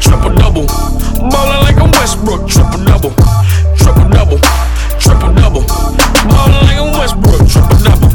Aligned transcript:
triple 0.00 0.32
double. 0.40 0.64
Ballin' 1.28 1.60
like 1.68 1.76
I'm 1.76 1.92
Westbrook, 1.92 2.48
triple 2.48 2.80
double, 2.88 3.12
triple 3.76 4.08
double, 4.08 4.40
triple 4.96 5.32
double. 5.36 5.64
Ballin' 6.32 6.64
like 6.64 6.80
I'm 6.80 6.96
Westbrook, 6.96 7.44
triple 7.44 7.76
double. 7.84 8.08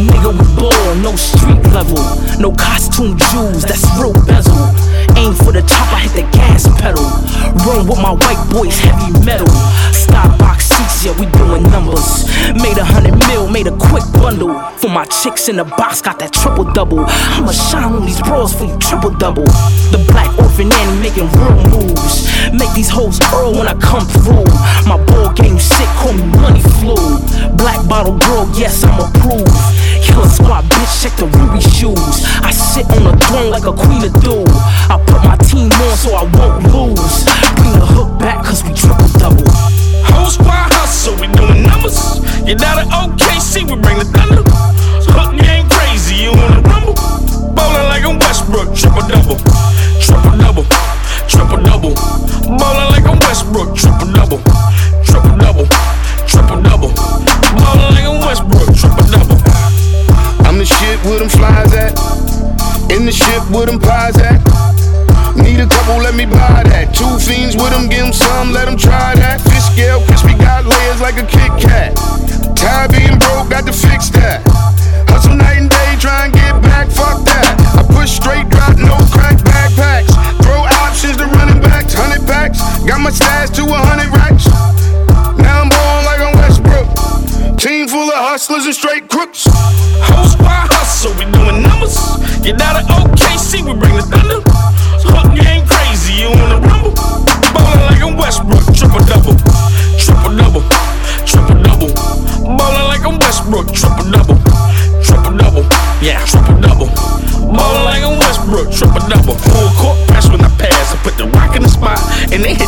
Nigga, 0.00 0.32
we 0.32 0.46
ball, 0.56 0.94
no 1.04 1.12
street 1.16 1.60
level. 1.76 2.00
No 2.40 2.52
costume 2.56 3.18
jewels, 3.18 3.64
that's 3.68 3.84
real 4.00 4.16
bezel. 4.24 4.56
Aim 5.20 5.34
for 5.34 5.52
the 5.52 5.60
top, 5.60 5.92
I 5.92 6.08
hit 6.08 6.24
the 6.24 6.26
gas 6.32 6.64
pedal. 6.80 7.04
Run 7.68 7.86
with 7.86 8.00
my 8.00 8.16
white 8.16 8.40
boys, 8.48 8.78
heavy 8.80 9.12
metal. 9.26 9.48
Starbox 9.92 10.47
yeah, 11.04 11.12
we 11.18 11.26
doing 11.38 11.62
numbers. 11.70 12.26
Made 12.54 12.78
a 12.78 12.84
hundred 12.84 13.14
mil, 13.28 13.48
made 13.48 13.66
a 13.66 13.76
quick 13.76 14.02
bundle. 14.14 14.58
For 14.78 14.88
my 14.88 15.04
chicks 15.04 15.48
in 15.48 15.56
the 15.56 15.64
box, 15.64 16.00
got 16.00 16.18
that 16.18 16.32
triple 16.32 16.64
double. 16.72 17.04
I'ma 17.06 17.52
shine 17.52 17.92
on 17.92 18.06
these 18.06 18.20
bros 18.22 18.52
for 18.52 18.64
you 18.64 18.76
triple 18.78 19.10
double. 19.10 19.46
The 19.94 20.02
black 20.10 20.30
orphan 20.38 20.72
Annie 20.72 21.00
making 21.00 21.30
real 21.38 21.54
moves. 21.70 22.26
Make 22.50 22.72
these 22.74 22.90
hoes 22.90 23.20
earl 23.34 23.52
when 23.54 23.68
I 23.68 23.74
come 23.78 24.06
through. 24.06 24.48
My 24.90 24.98
ball 25.06 25.32
game 25.34 25.58
sick, 25.58 25.88
call 26.02 26.14
me 26.14 26.24
money 26.40 26.62
flu. 26.82 26.96
Black 27.54 27.78
bottle 27.86 28.18
girl, 28.18 28.50
yes, 28.56 28.82
I'm 28.82 28.98
approved. 28.98 29.54
Killer 30.02 30.28
squad, 30.28 30.64
bitch, 30.66 31.02
check 31.02 31.14
the 31.14 31.26
ruby 31.38 31.60
shoes. 31.62 32.26
I 32.42 32.50
sit 32.50 32.86
on 32.90 33.04
the 33.04 33.14
throne 33.26 33.50
like 33.50 33.66
a 33.66 33.74
queen 33.74 34.02
of 34.02 34.14
do. 34.18 34.42
I 34.90 34.98
put 35.06 35.22
my 35.22 35.36
team 35.46 35.70
on 35.70 35.94
so 35.94 36.16
I 36.16 36.24
won't 36.34 36.58
lose. 36.74 37.37
Bring 37.88 37.96
the 37.96 38.04
hook 38.04 38.18
back, 38.18 38.44
cause 38.44 38.62
we 38.64 38.72
triple 38.74 39.08
double. 39.18 39.48
Whole 40.12 40.30
squad 40.30 40.72
hustle, 40.72 41.14
we 41.16 41.26
doing 41.32 41.62
numbers. 41.64 42.20
Get 42.44 42.62
out 42.62 42.84
of 42.84 42.88
OKC, 42.92 43.64
we 43.64 43.80
bring 43.80 43.98
the 43.98 44.04
thunder. 44.04 44.42
Hook 44.44 45.36
game 45.40 45.68
crazy, 45.68 46.28
you 46.28 46.32
wanna 46.32 46.60
rumble? 46.68 46.94
Ballin' 47.54 47.88
like 47.88 48.04
I'm 48.04 48.18
Westbrook, 48.18 48.74
triple 48.76 49.04
double, 49.08 49.38
triple 50.00 50.36
double, 50.36 50.66
triple 51.28 51.60
double. 51.64 51.94
Ballin' 52.44 52.88
like 52.92 53.06
I'm 53.08 53.18
Westbrook, 53.24 53.76
triple 53.76 54.12
double, 54.12 54.40
triple 55.04 55.36
double, 55.40 55.66
triple 56.28 56.60
double. 56.60 56.92
Ballin' 56.92 57.92
like 57.96 58.04
I'm 58.04 58.20
Westbrook, 58.20 58.68
triple 58.76 59.06
double. 59.08 59.38
I'm 60.44 60.58
the 60.58 60.66
shit 60.66 60.98
where 61.04 61.20
them 61.20 61.28
flies 61.28 61.72
at. 61.72 61.96
In 62.92 63.04
the 63.04 63.12
ship 63.12 63.44
where 63.50 63.66
them 63.66 63.78
pies 63.78 64.16
at. 64.18 64.27
Fiends 67.88 67.98
give 67.98 68.04
them 68.04 68.12
some, 68.12 68.52
let 68.52 68.66
them 68.66 68.76
try 68.76 69.14
that. 69.16 69.40
Fish 69.40 69.64
scale, 69.72 70.00
crispy, 70.06 70.34
got 70.36 70.64
layers 70.64 71.00
like 71.00 71.16
a 71.16 71.26
Kit 71.26 71.52
Kat. 71.60 71.96
Tired 72.56 72.92
being 72.92 73.18
broke, 73.18 73.50
got 73.50 73.64
to 73.66 73.72
fix 73.72 74.10
that. 74.10 74.42
Hustle 75.08 75.34
night 75.34 75.58
and 75.58 75.70
day, 75.70 75.96
try 76.00 76.26
and 76.26 76.32
get 76.32 76.60
back, 76.62 76.88
fuck 76.90 77.24
that. 77.24 77.56
I 77.76 77.82
push 77.94 78.10
straight, 78.10 78.48
drop, 78.48 78.76
no 78.78 78.96
crack 79.12 79.38
backpacks. 79.40 80.12
Throw 80.42 80.60
options 80.84 81.16
to 81.16 81.26
running 81.36 81.60
backs, 81.60 81.94
hundred 81.94 82.26
packs. 82.26 82.60
Got 82.84 83.00
my 83.00 83.10
stash 83.10 83.50
to 83.56 83.64
a 83.64 83.78
hundred 83.88 84.10
racks. 84.12 84.46
Now 85.38 85.64
I'm 85.64 85.68
ballin' 85.68 86.04
like 86.04 86.20
I'm 86.20 86.34
Westbrook. 86.36 87.58
Team 87.58 87.88
full 87.88 88.08
of 88.08 88.18
hustlers 88.18 88.66
and 88.66 88.74
straight 88.74 89.08
crooks. 89.08 89.46
Whole 89.48 90.28
squad 90.28 90.68
hustle, 90.72 91.14
we 91.16 91.24
doing 91.32 91.62
numbers. 91.62 91.96
Get 92.42 92.60
out 92.60 92.76
double. 109.08 109.34
Full 109.34 109.70
court 109.80 109.96
press 110.08 110.28
when 110.30 110.40
I 110.40 110.50
pass, 110.60 110.92
I 110.92 110.96
put 111.02 111.16
the 111.16 111.26
rock 111.26 111.56
in 111.56 111.62
the 111.62 111.68
spot, 111.68 111.98
and 112.32 112.44
they 112.44 112.54
hit 112.54 112.67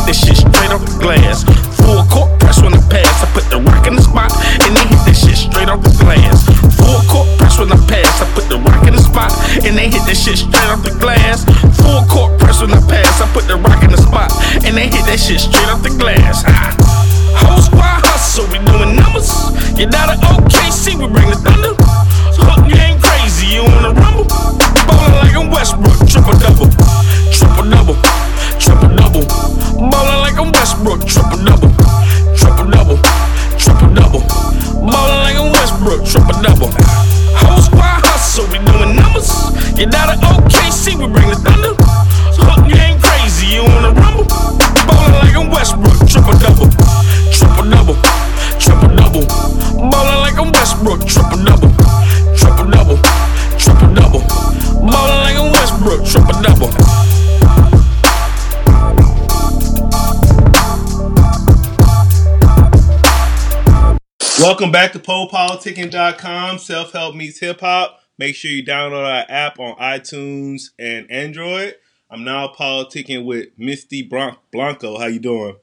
Welcome 64.51 64.73
back 64.73 64.91
to 64.91 64.99
PoePoliticking.com. 64.99 66.57
Self 66.57 66.91
help 66.91 67.15
meets 67.15 67.39
hip 67.39 67.61
hop. 67.61 68.01
Make 68.17 68.35
sure 68.35 68.51
you 68.51 68.65
download 68.65 69.05
our 69.05 69.25
app 69.29 69.57
on 69.59 69.77
iTunes 69.77 70.71
and 70.77 71.09
Android. 71.09 71.75
I'm 72.09 72.25
now 72.25 72.49
politicking 72.49 73.23
with 73.23 73.47
Misty 73.57 74.01
Bron- 74.01 74.35
Blanco. 74.51 74.99
How 74.99 75.05
you 75.05 75.19
doing? 75.19 75.55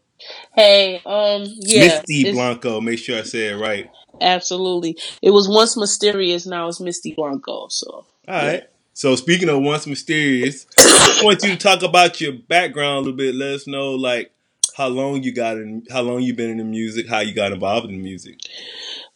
Hey, 0.55 1.03
um, 1.05 1.45
yeah, 1.59 2.01
Misty 2.01 2.33
Blanco. 2.33 2.81
Make 2.81 2.99
sure 2.99 3.19
I 3.19 3.25
say 3.25 3.49
it 3.49 3.57
right. 3.57 3.91
absolutely. 4.23 4.97
It 5.21 5.33
was 5.33 5.51
once 5.51 5.77
mysterious, 5.77 6.47
now 6.47 6.67
it's 6.69 6.81
Misty 6.81 7.13
Blanco. 7.13 7.69
So 7.69 7.91
All 7.91 8.07
right. 8.27 8.63
So 8.95 9.17
speaking 9.17 9.51
of 9.51 9.61
once 9.61 9.87
mysterious, 9.87 10.67
I 10.79 11.21
want 11.23 11.43
you 11.43 11.51
to 11.51 11.59
talk 11.59 11.83
about 11.83 12.23
your 12.23 12.33
background 12.33 12.97
a 12.97 13.01
little 13.01 13.13
bit. 13.19 13.35
Let 13.35 13.53
us 13.53 13.67
know 13.67 13.91
like 13.91 14.33
how 14.79 14.87
long 14.87 15.25
you 15.25 15.33
got 15.33 15.57
in, 15.57 15.85
how 15.91 16.01
long 16.03 16.21
you 16.21 16.33
been 16.33 16.51
in 16.51 16.59
the 16.59 16.65
music, 16.65 17.09
how 17.09 17.19
you 17.19 17.35
got 17.35 17.51
involved 17.51 17.87
in 17.87 17.93
the 17.93 18.03
music. 18.03 18.39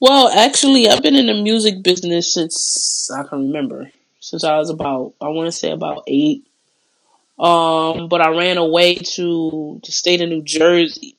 Well, 0.01 0.29
actually, 0.29 0.89
I've 0.89 1.03
been 1.03 1.15
in 1.15 1.27
the 1.27 1.41
music 1.41 1.85
business 1.85 2.35
since 2.35 3.09
I 3.17 3.23
can 3.23 3.47
remember. 3.47 3.91
Since 4.19 4.43
I 4.43 4.59
was 4.59 4.71
about, 4.71 5.15
I 5.21 5.29
want 5.29 5.47
to 5.47 5.53
say 5.53 5.71
about 5.71 6.03
eight. 6.09 6.45
Um, 7.39 8.09
but 8.09 8.21
I 8.21 8.31
ran 8.31 8.57
away 8.57 8.97
to 8.97 9.81
the 9.85 9.93
state 9.93 10.21
of 10.21 10.29
New 10.29 10.43
Jersey 10.43 11.17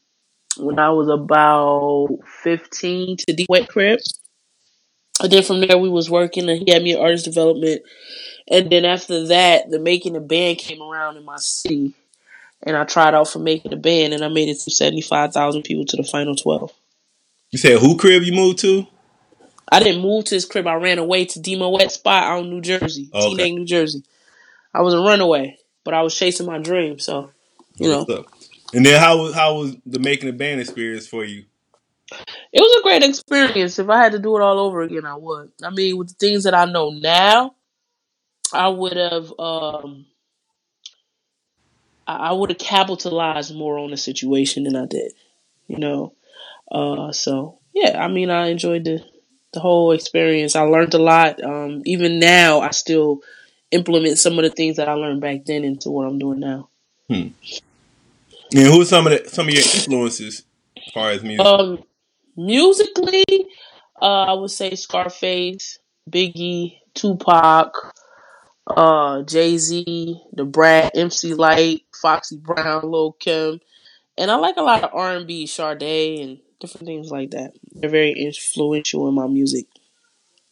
when 0.57 0.77
I 0.77 0.89
was 0.89 1.07
about 1.07 2.19
fifteen 2.43 3.15
to 3.17 3.33
D 3.33 3.45
Wet 3.47 3.69
Crib. 3.69 3.99
And 5.21 5.31
then 5.31 5.43
from 5.43 5.61
there 5.61 5.77
we 5.77 5.89
was 5.89 6.09
working 6.09 6.49
and 6.49 6.61
he 6.61 6.71
had 6.71 6.83
me 6.83 6.93
at 6.93 6.99
artist 6.99 7.25
development. 7.25 7.81
And 8.49 8.69
then 8.69 8.83
after 8.83 9.27
that, 9.27 9.69
the 9.69 9.79
making 9.79 10.17
a 10.17 10.19
band 10.19 10.57
came 10.57 10.81
around 10.81 11.15
in 11.15 11.23
my 11.23 11.37
city. 11.37 11.93
And 12.65 12.77
I 12.77 12.85
tried 12.85 13.13
out 13.13 13.27
for 13.27 13.39
making 13.39 13.73
a 13.73 13.77
band 13.77 14.13
and 14.13 14.23
I 14.23 14.29
made 14.29 14.49
it 14.49 14.59
to 14.61 14.71
seventy 14.71 15.01
five 15.01 15.33
thousand 15.33 15.63
people 15.63 15.85
to 15.85 15.97
the 15.97 16.03
final 16.03 16.35
twelve. 16.35 16.71
You 17.51 17.59
said 17.59 17.79
who 17.79 17.97
crib 17.97 18.23
you 18.23 18.33
moved 18.33 18.59
to? 18.59 18.87
I 19.71 19.79
didn't 19.79 20.01
move 20.01 20.25
to 20.25 20.35
his 20.35 20.45
crib. 20.45 20.67
I 20.67 20.75
ran 20.75 20.99
away 20.99 21.25
to 21.25 21.39
Demo 21.39 21.69
Wet 21.69 21.91
Spot 21.91 22.23
out 22.23 22.43
in 22.43 22.49
New 22.49 22.61
Jersey, 22.61 23.09
Okay. 23.13 23.43
Teaneck, 23.43 23.55
New 23.55 23.65
Jersey. 23.65 24.03
I 24.73 24.81
was 24.81 24.93
a 24.93 24.99
runaway, 24.99 25.57
but 25.83 25.93
I 25.93 26.01
was 26.01 26.15
chasing 26.15 26.45
my 26.45 26.59
dream. 26.59 26.99
So, 26.99 27.31
you 27.75 27.89
know, 27.89 28.01
up? 28.01 28.25
And 28.73 28.85
then 28.85 28.99
how 28.99 29.17
was 29.21 29.33
how 29.33 29.55
was 29.59 29.75
the 29.85 29.99
making 29.99 30.29
a 30.29 30.33
band 30.33 30.61
experience 30.61 31.07
for 31.07 31.23
you? 31.23 31.45
it 32.11 32.61
was 32.61 32.79
a 32.79 32.83
great 32.83 33.03
experience. 33.03 33.79
If 33.79 33.89
I 33.89 34.03
had 34.03 34.11
to 34.11 34.19
do 34.19 34.35
it 34.37 34.41
all 34.41 34.59
over 34.59 34.81
again, 34.81 35.05
I 35.05 35.15
would. 35.15 35.51
I 35.63 35.69
mean, 35.69 35.97
with 35.97 36.09
the 36.09 36.13
things 36.15 36.43
that 36.43 36.53
I 36.53 36.65
know 36.65 36.89
now, 36.91 37.55
I 38.53 38.67
would 38.67 38.97
have, 38.97 39.33
um, 39.39 40.05
I 42.07 42.29
I 42.29 42.31
would 42.31 42.49
have 42.49 42.59
capitalized 42.59 43.55
more 43.55 43.77
on 43.77 43.91
the 43.91 43.97
situation 43.97 44.63
than 44.63 44.75
I 44.75 44.85
did. 44.85 45.13
You 45.67 45.79
know, 45.79 46.13
uh, 46.71 47.11
so 47.11 47.59
yeah. 47.73 48.03
I 48.03 48.07
mean, 48.07 48.29
I 48.29 48.47
enjoyed 48.47 48.85
the 48.85 49.03
the 49.53 49.59
whole 49.59 49.91
experience. 49.91 50.55
I 50.55 50.61
learned 50.61 50.93
a 50.93 50.99
lot. 50.99 51.43
Um, 51.43 51.81
even 51.85 52.19
now, 52.19 52.59
I 52.61 52.71
still 52.71 53.21
implement 53.71 54.19
some 54.19 54.37
of 54.37 54.43
the 54.43 54.49
things 54.49 54.77
that 54.77 54.89
I 54.89 54.93
learned 54.93 55.21
back 55.21 55.45
then 55.45 55.63
into 55.63 55.89
what 55.89 56.07
I'm 56.07 56.19
doing 56.19 56.39
now. 56.39 56.69
And 57.09 57.33
who 58.51 58.81
are 58.81 58.85
some 58.85 59.07
of 59.07 59.13
the 59.13 59.29
some 59.29 59.47
of 59.47 59.53
your 59.53 59.63
influences 59.63 60.43
as 60.77 60.93
far 60.93 61.11
as 61.11 61.23
music? 61.23 61.45
Um, 61.45 61.83
musically, 62.35 63.25
uh, 64.01 64.25
I 64.25 64.33
would 64.33 64.51
say 64.51 64.75
Scarface, 64.75 65.79
Biggie, 66.09 66.77
Tupac, 66.93 67.73
uh, 68.67 69.23
Jay 69.23 69.57
Z, 69.57 70.21
Da 70.35 70.43
Brat, 70.43 70.91
MC 70.95 71.33
Lyte, 71.33 71.81
Foxy 72.03 72.37
Brown, 72.37 72.91
Lil 72.91 73.13
Kim, 73.13 73.59
and 74.17 74.29
I 74.29 74.35
like 74.35 74.57
a 74.57 74.61
lot 74.61 74.83
of 74.83 74.91
R 74.93 75.15
and 75.15 75.25
B, 75.25 75.47
Sade, 75.47 76.19
and 76.19 76.39
different 76.59 76.85
things 76.85 77.09
like 77.09 77.31
that. 77.31 77.53
They're 77.73 77.89
very 77.89 78.11
influential 78.11 79.07
in 79.07 79.15
my 79.15 79.27
music. 79.27 79.65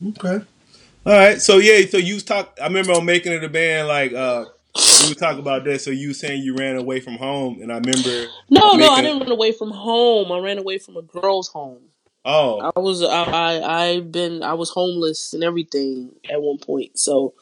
Okay. 0.10 0.44
All 1.06 1.14
right. 1.14 1.42
So 1.42 1.58
yeah, 1.58 1.86
so 1.88 1.98
you 1.98 2.16
was 2.16 2.24
talk 2.24 2.58
I 2.62 2.68
remember 2.68 2.94
on 2.94 3.06
making 3.06 3.34
it 3.34 3.44
a 3.44 3.50
band, 3.50 3.88
like 3.88 4.14
uh 4.14 4.46
you 4.76 5.10
were 5.10 5.16
talking 5.16 5.40
about 5.40 5.64
that. 5.66 5.82
So 5.82 5.92
you 5.92 6.10
were 6.10 6.14
saying 6.14 6.44
you 6.44 6.56
ran 6.56 6.76
away 6.78 7.00
from 7.00 7.16
home 7.18 7.62
and 7.62 7.72
I 7.72 7.76
remember 7.78 8.28
No, 8.50 8.74
no, 8.74 8.90
I 8.90 9.02
didn't 9.02 9.20
run 9.20 9.32
away 9.32 9.52
from 9.52 9.72
home. 9.72 10.32
I 10.32 10.40
ran 10.40 10.58
away 10.58 10.78
from 10.78 10.98
a 10.98 11.02
girl's 11.02 11.50
home. 11.50 11.82
Oh, 12.24 12.72
I 12.76 12.80
was 12.80 13.02
I 13.04 13.24
I 13.24 13.84
I've 13.84 14.12
been 14.12 14.44
I 14.44 14.54
was 14.54 14.70
homeless 14.70 15.34
and 15.34 15.44
everything 15.44 16.12
at 16.30 16.42
one 16.42 16.60
point. 16.60 16.98
So 17.00 17.34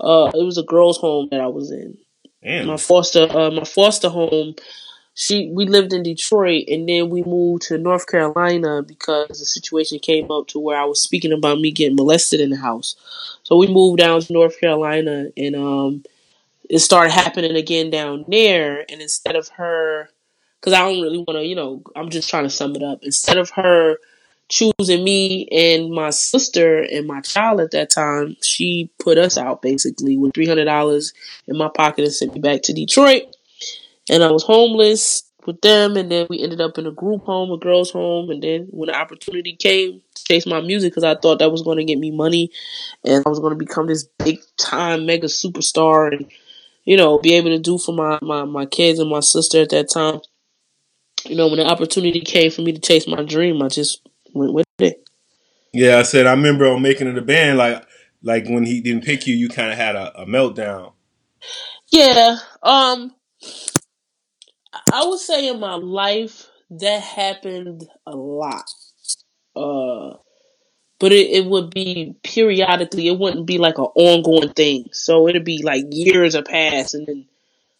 uh 0.00 0.30
it 0.34 0.44
was 0.44 0.58
a 0.58 0.62
girl's 0.62 0.98
home 0.98 1.28
that 1.30 1.40
I 1.40 1.48
was 1.48 1.70
in. 1.70 1.98
Damn. 2.44 2.66
My 2.66 2.76
foster 2.76 3.26
uh 3.30 3.50
my 3.50 3.64
foster 3.64 4.08
home 4.08 4.54
she 5.14 5.48
we 5.52 5.66
lived 5.66 5.92
in 5.92 6.02
Detroit 6.02 6.64
and 6.68 6.88
then 6.88 7.08
we 7.08 7.22
moved 7.22 7.62
to 7.62 7.78
North 7.78 8.06
Carolina 8.06 8.82
because 8.82 9.28
the 9.28 9.46
situation 9.46 9.98
came 9.98 10.30
up 10.30 10.48
to 10.48 10.58
where 10.58 10.78
I 10.78 10.84
was 10.84 11.00
speaking 11.00 11.32
about 11.32 11.60
me 11.60 11.70
getting 11.70 11.96
molested 11.96 12.40
in 12.40 12.50
the 12.50 12.56
house. 12.56 12.96
So 13.44 13.56
we 13.56 13.68
moved 13.68 13.98
down 13.98 14.20
to 14.20 14.32
North 14.32 14.60
Carolina 14.60 15.28
and 15.36 15.56
um 15.56 16.04
it 16.68 16.80
started 16.80 17.12
happening 17.12 17.56
again 17.56 17.90
down 17.90 18.24
there 18.28 18.84
and 18.88 19.00
instead 19.00 19.36
of 19.36 19.48
her 19.50 20.08
because 20.60 20.72
I 20.72 20.80
don't 20.80 21.02
really 21.02 21.18
want 21.18 21.38
to, 21.38 21.44
you 21.44 21.54
know, 21.54 21.82
I'm 21.94 22.08
just 22.08 22.30
trying 22.30 22.44
to 22.44 22.50
sum 22.50 22.74
it 22.74 22.82
up. 22.82 23.00
Instead 23.02 23.36
of 23.36 23.50
her 23.50 23.98
choosing 24.48 25.04
me 25.04 25.48
and 25.50 25.90
my 25.90 26.10
sister 26.10 26.80
and 26.82 27.06
my 27.06 27.20
child 27.20 27.60
at 27.60 27.72
that 27.72 27.90
time, 27.90 28.36
she 28.42 28.90
put 28.98 29.18
us 29.18 29.38
out 29.38 29.62
basically 29.62 30.16
with 30.16 30.34
three 30.34 30.46
hundred 30.46 30.66
dollars 30.66 31.12
in 31.46 31.56
my 31.56 31.68
pocket 31.68 32.04
and 32.04 32.12
sent 32.12 32.34
me 32.34 32.40
back 32.40 32.62
to 32.62 32.72
Detroit. 32.72 33.22
And 34.10 34.22
I 34.22 34.30
was 34.30 34.44
homeless 34.44 35.22
with 35.46 35.60
them, 35.60 35.96
and 35.96 36.10
then 36.10 36.26
we 36.30 36.42
ended 36.42 36.60
up 36.60 36.78
in 36.78 36.86
a 36.86 36.90
group 36.90 37.24
home, 37.24 37.50
a 37.50 37.58
girls' 37.58 37.90
home. 37.90 38.30
And 38.30 38.42
then 38.42 38.68
when 38.70 38.88
the 38.88 38.98
opportunity 38.98 39.56
came 39.56 40.02
to 40.14 40.24
chase 40.24 40.46
my 40.46 40.60
music, 40.60 40.92
because 40.92 41.04
I 41.04 41.14
thought 41.14 41.38
that 41.38 41.50
was 41.52 41.62
going 41.62 41.78
to 41.78 41.84
get 41.84 41.98
me 41.98 42.10
money, 42.10 42.50
and 43.04 43.22
I 43.24 43.28
was 43.28 43.40
going 43.40 43.52
to 43.52 43.58
become 43.58 43.86
this 43.86 44.04
big 44.24 44.40
time 44.58 45.06
mega 45.06 45.26
superstar, 45.26 46.12
and 46.12 46.30
you 46.84 46.96
know, 46.96 47.18
be 47.18 47.34
able 47.34 47.50
to 47.50 47.58
do 47.58 47.78
for 47.78 47.92
my 47.92 48.18
my 48.22 48.44
my 48.44 48.66
kids 48.66 48.98
and 48.98 49.10
my 49.10 49.20
sister 49.20 49.62
at 49.62 49.70
that 49.70 49.90
time 49.90 50.20
you 51.26 51.36
know, 51.36 51.48
when 51.48 51.58
the 51.58 51.66
opportunity 51.66 52.20
came 52.20 52.50
for 52.50 52.62
me 52.62 52.72
to 52.72 52.80
chase 52.80 53.06
my 53.06 53.22
dream, 53.22 53.62
I 53.62 53.68
just 53.68 54.06
went 54.34 54.52
with 54.52 54.66
it. 54.78 55.08
Yeah, 55.72 55.98
I 55.98 56.02
said 56.02 56.26
I 56.26 56.32
remember 56.32 56.66
on 56.66 56.82
making 56.82 57.08
it 57.08 57.18
a 57.18 57.22
band, 57.22 57.58
like 57.58 57.84
like 58.22 58.46
when 58.48 58.64
he 58.64 58.80
didn't 58.80 59.04
pick 59.04 59.26
you, 59.26 59.34
you 59.34 59.48
kind 59.48 59.70
of 59.70 59.76
had 59.76 59.96
a, 59.96 60.22
a 60.22 60.26
meltdown. 60.26 60.92
Yeah, 61.90 62.36
um, 62.62 63.14
I 64.92 65.06
would 65.06 65.20
say 65.20 65.48
in 65.48 65.60
my 65.60 65.74
life 65.74 66.48
that 66.70 67.02
happened 67.02 67.84
a 68.06 68.16
lot. 68.16 68.64
Uh, 69.54 70.16
but 70.98 71.12
it, 71.12 71.30
it 71.30 71.44
would 71.46 71.70
be 71.70 72.16
periodically. 72.22 73.08
It 73.08 73.18
wouldn't 73.18 73.46
be 73.46 73.58
like 73.58 73.78
an 73.78 73.84
ongoing 73.94 74.52
thing. 74.52 74.86
So 74.92 75.28
it'd 75.28 75.44
be 75.44 75.62
like 75.62 75.84
years 75.90 76.34
have 76.34 76.46
passed, 76.46 76.94
and 76.94 77.06
then 77.06 77.26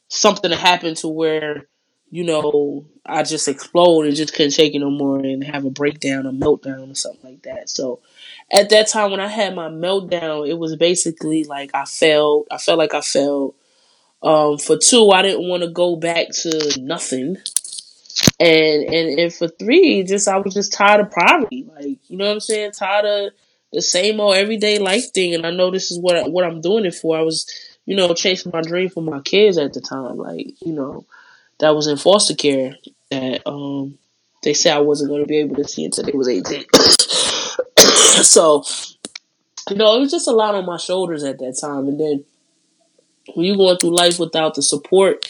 something 0.09 0.51
happened 0.51 0.99
to 0.99 1.09
where 1.09 1.67
you 2.15 2.23
know 2.23 2.85
I 3.05 3.25
just 3.25 3.49
explode 3.49 4.07
and 4.07 4.15
just 4.15 4.35
couldn't 4.35 4.53
take 4.53 4.73
it 4.73 4.79
no 4.79 4.89
more 4.89 5.19
and 5.19 5.43
have 5.43 5.65
a 5.65 5.71
breakdown, 5.71 6.27
a 6.27 6.33
meltdown, 6.33 6.93
or 6.93 6.95
something 6.95 7.29
like 7.29 7.43
that. 7.43 7.69
So 7.69 7.99
at 8.53 8.71
that 8.71 8.87
time 8.87 9.11
when 9.11 9.19
I 9.19 9.27
had 9.27 9.57
my 9.57 9.69
meltdown, 9.69 10.49
it 10.49 10.57
was 10.57 10.77
basically 10.77 11.43
like 11.43 11.73
I 11.75 11.85
felt. 11.87 12.47
I 12.53 12.59
felt 12.59 12.79
like 12.79 12.95
I 12.95 13.01
felt. 13.01 13.57
Um, 14.23 14.59
for 14.59 14.79
two, 14.79 15.11
I 15.11 15.23
didn't 15.23 15.49
want 15.49 15.65
to 15.65 15.69
go 15.69 15.97
back 15.97 16.29
to 16.43 16.81
nothing, 16.81 17.37
and 18.39 18.85
and 18.85 19.19
and 19.19 19.35
for 19.35 19.49
three, 19.49 20.05
just 20.05 20.29
I 20.29 20.39
was 20.39 20.55
just 20.55 20.73
tired 20.73 21.01
of 21.01 21.11
poverty. 21.11 21.67
Like 21.75 21.99
you 22.07 22.17
know 22.17 22.27
what 22.27 22.35
I'm 22.35 22.41
saying, 22.41 22.73
tired 22.73 23.07
of 23.07 23.33
the 23.73 23.83
same 23.83 24.21
old 24.21 24.37
everyday 24.37 24.79
life 24.79 25.13
thing. 25.13 25.35
And 25.35 25.45
I 25.45 25.51
know 25.51 25.73
this 25.73 25.91
is 25.91 25.99
what 25.99 26.31
what 26.31 26.45
I'm 26.45 26.61
doing 26.61 26.85
it 26.85 26.95
for. 26.95 27.19
I 27.19 27.23
was, 27.23 27.45
you 27.87 27.97
know, 27.97 28.15
chasing 28.15 28.53
my 28.55 28.63
dream 28.63 28.89
for 28.89 29.03
my 29.03 29.19
kids 29.19 29.59
at 29.59 29.73
the 29.73 29.81
time. 29.81 30.17
Like 30.17 30.55
you 30.65 30.73
know, 30.73 31.05
that 31.61 31.75
was 31.75 31.87
in 31.87 31.97
foster 31.97 32.35
care. 32.35 32.77
That 33.11 33.43
um, 33.47 33.99
they 34.43 34.55
said 34.55 34.77
I 34.77 34.81
wasn't 34.81 35.11
going 35.11 35.23
to 35.23 35.29
be 35.29 35.39
able 35.39 35.57
to 35.57 35.65
see 35.65 35.85
until 35.85 36.05
they 36.05 36.13
was 36.13 36.29
18. 36.29 36.65
so, 38.23 38.65
you 39.71 39.77
know, 39.77 39.97
it 39.97 40.01
was 40.01 40.11
just 40.11 40.29
a 40.29 40.33
lot 40.33 40.55
on 40.55 40.67
my 40.67 40.77
shoulders 40.77 41.25
at 41.25 41.39
that 41.39 41.59
time. 41.61 41.89
And 41.89 41.99
then 42.01 42.25
when 43.35 43.47
you're 43.47 43.57
going 43.57 43.79
through 43.79 43.97
life 43.97 44.19
without 44.19 44.55
the 44.55 44.63
support 44.63 45.29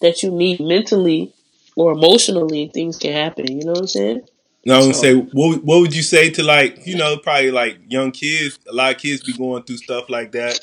that 0.00 0.22
you 0.22 0.30
need 0.30 0.60
mentally 0.60 1.32
or 1.76 1.92
emotionally, 1.92 2.68
things 2.72 2.98
can 2.98 3.12
happen. 3.12 3.46
You 3.58 3.64
know 3.64 3.72
what 3.72 3.80
I'm 3.80 3.86
saying? 3.86 4.22
No, 4.66 4.74
I 4.74 4.78
was 4.78 4.86
gonna 4.86 4.94
So- 4.94 5.02
say, 5.02 5.14
what 5.32 5.62
what 5.64 5.80
would 5.80 5.94
you 5.94 6.02
say 6.02 6.30
to 6.30 6.42
like 6.42 6.86
you 6.86 6.96
know 6.96 7.18
probably 7.18 7.50
like 7.50 7.78
young 7.88 8.12
kids? 8.12 8.58
A 8.68 8.72
lot 8.72 8.94
of 8.94 9.00
kids 9.00 9.22
be 9.22 9.34
going 9.34 9.62
through 9.64 9.76
stuff 9.76 10.08
like 10.08 10.32
that. 10.32 10.58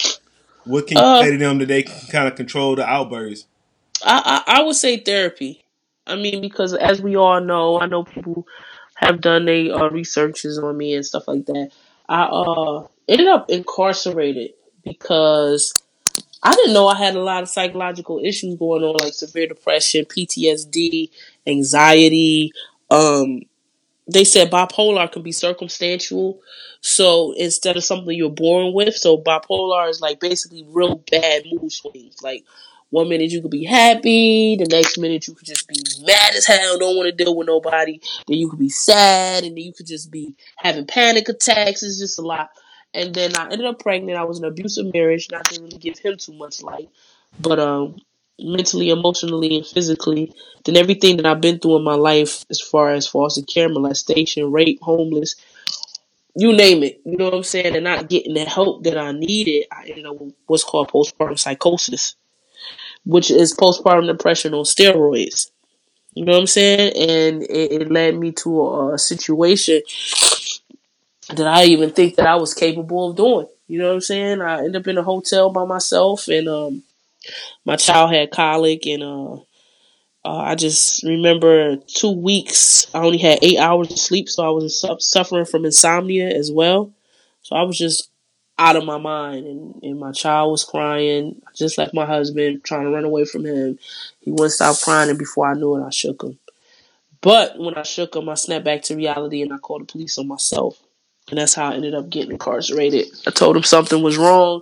What 0.65 0.88
can 0.88 0.98
you 0.98 1.03
Uh, 1.03 1.21
say 1.24 1.31
to 1.31 1.38
them 1.38 1.60
that 1.60 1.67
they 1.67 1.83
can 1.83 2.07
kind 2.10 2.27
of 2.27 2.36
control 2.36 2.75
the 2.75 2.83
outbursts? 2.86 3.45
I, 4.03 4.43
I 4.48 4.63
would 4.63 4.75
say 4.75 4.98
therapy. 4.98 5.63
I 6.08 6.15
mean, 6.15 6.41
because 6.41 6.74
as 6.74 7.01
we 7.01 7.15
all 7.15 7.41
know, 7.41 7.79
I 7.79 7.86
know 7.86 8.03
people 8.03 8.48
have 8.96 9.22
done 9.22 9.46
their 9.46 9.74
uh, 9.75 9.89
researches 9.89 10.58
on 10.60 10.77
me 10.77 10.96
and 10.96 11.05
stuff 11.05 11.27
like 11.27 11.46
that. 11.46 11.72
I 12.10 12.24
uh 12.24 12.88
ended 13.08 13.27
up 13.27 13.50
incarcerated 13.50 14.51
because 14.84 15.74
I 16.43 16.55
didn't 16.55 16.74
know 16.74 16.88
I 16.88 16.98
had 16.98 17.15
a 17.15 17.22
lot 17.24 17.43
of 17.43 17.50
psychological 17.50 18.20
issues 18.24 18.55
going 18.58 18.84
on, 18.84 18.98
like 19.03 19.13
severe 19.13 19.48
depression, 19.48 20.05
PTSD, 20.05 21.12
anxiety. 21.48 22.53
Um, 22.89 23.43
they 24.08 24.24
said 24.24 24.51
bipolar 24.51 25.12
can 25.12 25.22
be 25.22 25.31
circumstantial. 25.31 26.41
So 26.81 27.34
instead 27.34 27.77
of 27.77 27.84
something 27.84 28.15
you're 28.17 28.29
born 28.29 28.74
with, 28.74 28.96
so 28.96 29.17
bipolar 29.17 29.89
is 29.89 30.01
like 30.01 30.20
basically 30.20 30.65
real 30.67 30.96
bad 31.12 31.43
mood 31.51 31.72
swings. 31.72 32.22
Like 32.22 32.43
one 32.91 33.10
minute 33.10 33.31
you 33.31 33.41
could 33.41 33.51
be 33.51 33.65
happy, 33.65 34.57
the 34.60 34.65
next 34.69 34.98
minute 35.00 35.27
you 35.27 35.33
could 35.33 35.48
just 35.48 35.67
be 35.67 35.75
mad 36.05 36.36
as 36.36 36.45
hell, 36.45 36.77
don't 36.77 36.98
want 36.98 37.07
to 37.07 37.24
deal 37.25 37.36
with 37.36 37.48
nobody. 37.48 38.00
Then 38.27 38.38
you 38.38 38.50
could 38.50 38.60
be 38.60 38.69
sad, 38.69 39.43
and 39.43 39.57
then 39.57 39.63
you 39.63 39.74
could 39.74 39.88
just 39.88 40.12
be 40.12 40.36
having 40.57 40.86
panic 40.88 41.29
attacks. 41.29 41.83
It's 41.83 42.00
just 42.00 42.19
a 42.19 42.24
lot. 42.24 42.50
and 42.93 43.13
then 43.15 43.36
I 43.36 43.45
ended 43.45 43.65
up 43.65 43.79
pregnant. 43.79 44.17
I 44.19 44.24
was 44.25 44.39
in 44.39 44.45
an 44.45 44.51
abusive 44.51 44.93
marriage, 44.93 45.27
and 45.31 45.39
I 45.39 45.43
didn't 45.50 45.65
really 45.65 45.77
give 45.79 46.00
him 46.00 46.17
too 46.17 46.33
much 46.33 46.62
light, 46.62 46.89
but 47.39 47.60
um, 47.60 47.98
mentally, 48.39 48.89
emotionally, 48.89 49.57
and 49.57 49.65
physically, 49.65 50.33
then 50.65 50.77
everything 50.77 51.17
that 51.17 51.25
I've 51.25 51.41
been 51.41 51.60
through 51.60 51.77
in 51.77 51.83
my 51.83 51.95
life, 51.95 52.45
as 52.50 52.60
far 52.62 52.91
as 52.91 53.07
foster 53.07 53.41
care, 53.43 53.69
molestation, 53.69 54.51
rape, 54.51 54.79
homeless, 54.81 55.36
you 56.36 56.53
name 56.53 56.83
it, 56.83 57.01
you 57.05 57.17
know 57.17 57.25
what 57.25 57.33
I'm 57.33 57.43
saying, 57.43 57.75
and 57.75 57.83
not 57.83 58.10
getting 58.10 58.33
the 58.33 58.45
help 58.45 58.83
that 58.86 58.98
I 58.98 59.12
needed, 59.12 59.65
I 59.71 59.88
ended 59.88 60.05
up 60.05 60.19
with 60.19 60.33
what's 60.48 60.63
called 60.63 60.89
postpartum 60.91 61.38
psychosis, 61.39 62.15
which 63.05 63.31
is 63.31 63.55
postpartum 63.55 64.08
depression 64.08 64.53
on 64.53 64.63
steroids. 64.63 65.51
You 66.13 66.25
know 66.25 66.34
what 66.34 66.41
I'm 66.41 66.48
saying? 66.48 66.93
And 66.98 67.43
it, 67.43 67.81
it 67.84 67.91
led 67.91 68.15
me 68.17 68.31
to 68.34 68.91
a, 68.93 69.00
situation 69.00 69.81
that 71.29 71.48
I 71.48 71.65
even 71.65 71.91
think 71.91 72.15
that 72.15 72.27
I 72.27 72.36
was 72.36 72.53
capable 72.53 73.10
of 73.10 73.15
doing. 73.15 73.48
You 73.67 73.79
know 73.79 73.88
what 73.88 73.96
I'm 73.96 74.01
saying? 74.01 74.41
I 74.41 74.60
ended 74.60 74.77
up 74.77 74.88
in 74.88 74.98
a 74.98 75.03
hotel 75.03 75.50
by 75.50 75.65
myself, 75.65 76.27
and 76.27 76.48
um, 76.48 76.84
my 77.65 77.77
child 77.77 78.13
had 78.13 78.31
colic, 78.31 78.86
and 78.88 79.03
uh, 79.03 79.34
uh, 79.34 79.39
I 80.25 80.55
just 80.55 81.03
remember 81.03 81.77
two 81.77 82.12
weeks. 82.12 82.88
I 82.93 83.00
only 83.00 83.20
had 83.20 83.39
eight 83.41 83.60
hours 83.60 83.91
of 83.91 84.00
sleep, 84.00 84.29
so 84.29 84.46
I 84.46 84.50
was 84.51 84.81
su- 84.81 84.98
suffering 85.00 85.46
from 85.46 85.65
insomnia 85.65 86.29
as 86.29 86.51
well. 86.51 86.93
So 87.43 87.55
I 87.55 87.63
was 87.63 87.77
just 87.77 88.11
out 88.62 88.75
of 88.75 88.86
my 88.86 89.00
mind, 89.00 89.48
and, 89.48 89.80
and 89.82 90.00
my 90.00 90.12
child 90.12 90.51
was 90.51 90.63
crying. 90.63 91.41
Just 91.56 91.80
like 91.80 91.96
my 91.96 92.06
husband, 92.06 92.63
trying 92.63 92.84
to 92.84 92.91
run 92.91 93.03
away 93.03 93.25
from 93.25 93.44
him. 93.44 93.80
He 94.20 94.30
wouldn't 94.30 94.51
stop 94.51 94.80
crying, 94.80 95.10
and 95.10 95.18
before 95.18 95.48
I 95.48 95.56
knew 95.56 95.77
it, 95.77 95.86
I 95.86 95.89
shook 95.89 96.24
him. 96.24 96.38
But 97.22 97.58
when 97.58 97.74
I 97.74 97.82
shook 97.82 98.15
him, 98.15 98.30
I 98.30 98.36
snapped 98.36 98.65
back 98.65 98.84
to 98.84 98.96
reality, 98.96 99.41
and 99.41 99.51
I 99.51 99.58
called 99.58 99.82
the 99.82 99.86
police 99.86 100.20
on 100.20 100.27
myself. 100.27 100.80
And 101.30 101.39
that's 101.39 101.56
how 101.56 101.72
I 101.72 101.75
ended 101.75 101.96
up 101.96 102.10
getting 102.10 102.32
incarcerated. 102.32 103.08
I 103.25 103.32
told 103.32 103.58
him 103.58 103.63
something 103.63 104.03
was 104.03 104.18
wrong, 104.18 104.62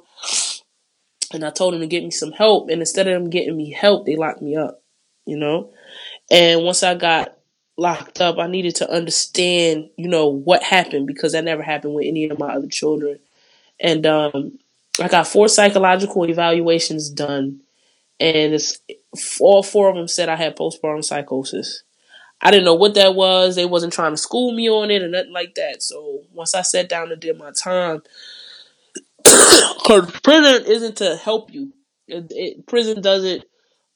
and 1.34 1.44
I 1.44 1.50
told 1.50 1.74
him 1.74 1.82
to 1.82 1.88
get 1.88 2.04
me 2.04 2.12
some 2.12 2.32
help. 2.32 2.70
And 2.70 2.80
instead 2.80 3.08
of 3.08 3.14
them 3.14 3.30
getting 3.30 3.58
me 3.58 3.72
help, 3.72 4.06
they 4.06 4.16
locked 4.16 4.42
me 4.42 4.56
up, 4.56 4.82
you 5.26 5.38
know? 5.38 5.74
And 6.32 6.64
once 6.64 6.84
I 6.84 6.96
got 6.96 7.38
locked 7.78 8.22
up, 8.22 8.38
I 8.38 8.48
needed 8.48 8.76
to 8.78 8.90
understand, 8.90 9.90
you 9.98 10.08
know, 10.08 10.28
what 10.28 10.64
happened 10.64 11.08
because 11.08 11.34
that 11.34 11.44
never 11.44 11.64
happened 11.64 11.96
with 11.96 12.06
any 12.06 12.30
of 12.30 12.40
my 12.40 12.54
other 12.54 12.68
children. 12.68 13.20
And 13.80 14.06
um, 14.06 14.60
I 15.02 15.08
got 15.08 15.28
four 15.28 15.48
psychological 15.48 16.26
evaluations 16.26 17.10
done, 17.10 17.62
and 18.20 18.54
it's 18.54 18.80
all 19.40 19.64
four 19.64 19.90
of 19.90 19.96
them 19.96 20.08
said 20.08 20.30
I 20.30 20.36
had 20.36 20.58
postpartum 20.58 21.04
psychosis. 21.04 21.84
I 22.42 22.52
didn't 22.52 22.66
know 22.66 22.76
what 22.76 22.96
that 22.96 23.16
was. 23.16 23.56
They 23.56 23.66
wasn't 23.66 23.94
trying 23.94 24.14
to 24.14 24.18
school 24.18 24.54
me 24.54 24.70
on 24.70 24.92
it 24.92 25.02
or 25.02 25.10
nothing 25.10 25.34
like 25.34 25.56
that. 25.56 25.84
So 25.84 26.22
once 26.34 26.56
I 26.56 26.62
sat 26.62 26.88
down 26.88 27.12
and 27.12 27.20
did 27.20 27.38
my 27.38 27.52
time, 27.52 28.02
because 29.24 30.12
prison 30.24 30.66
isn't 30.66 30.98
to 30.98 31.18
help 31.18 31.54
you. 31.54 31.74
It, 32.08 32.28
it, 32.30 32.68
prison 32.68 33.02
doesn't 33.02 33.44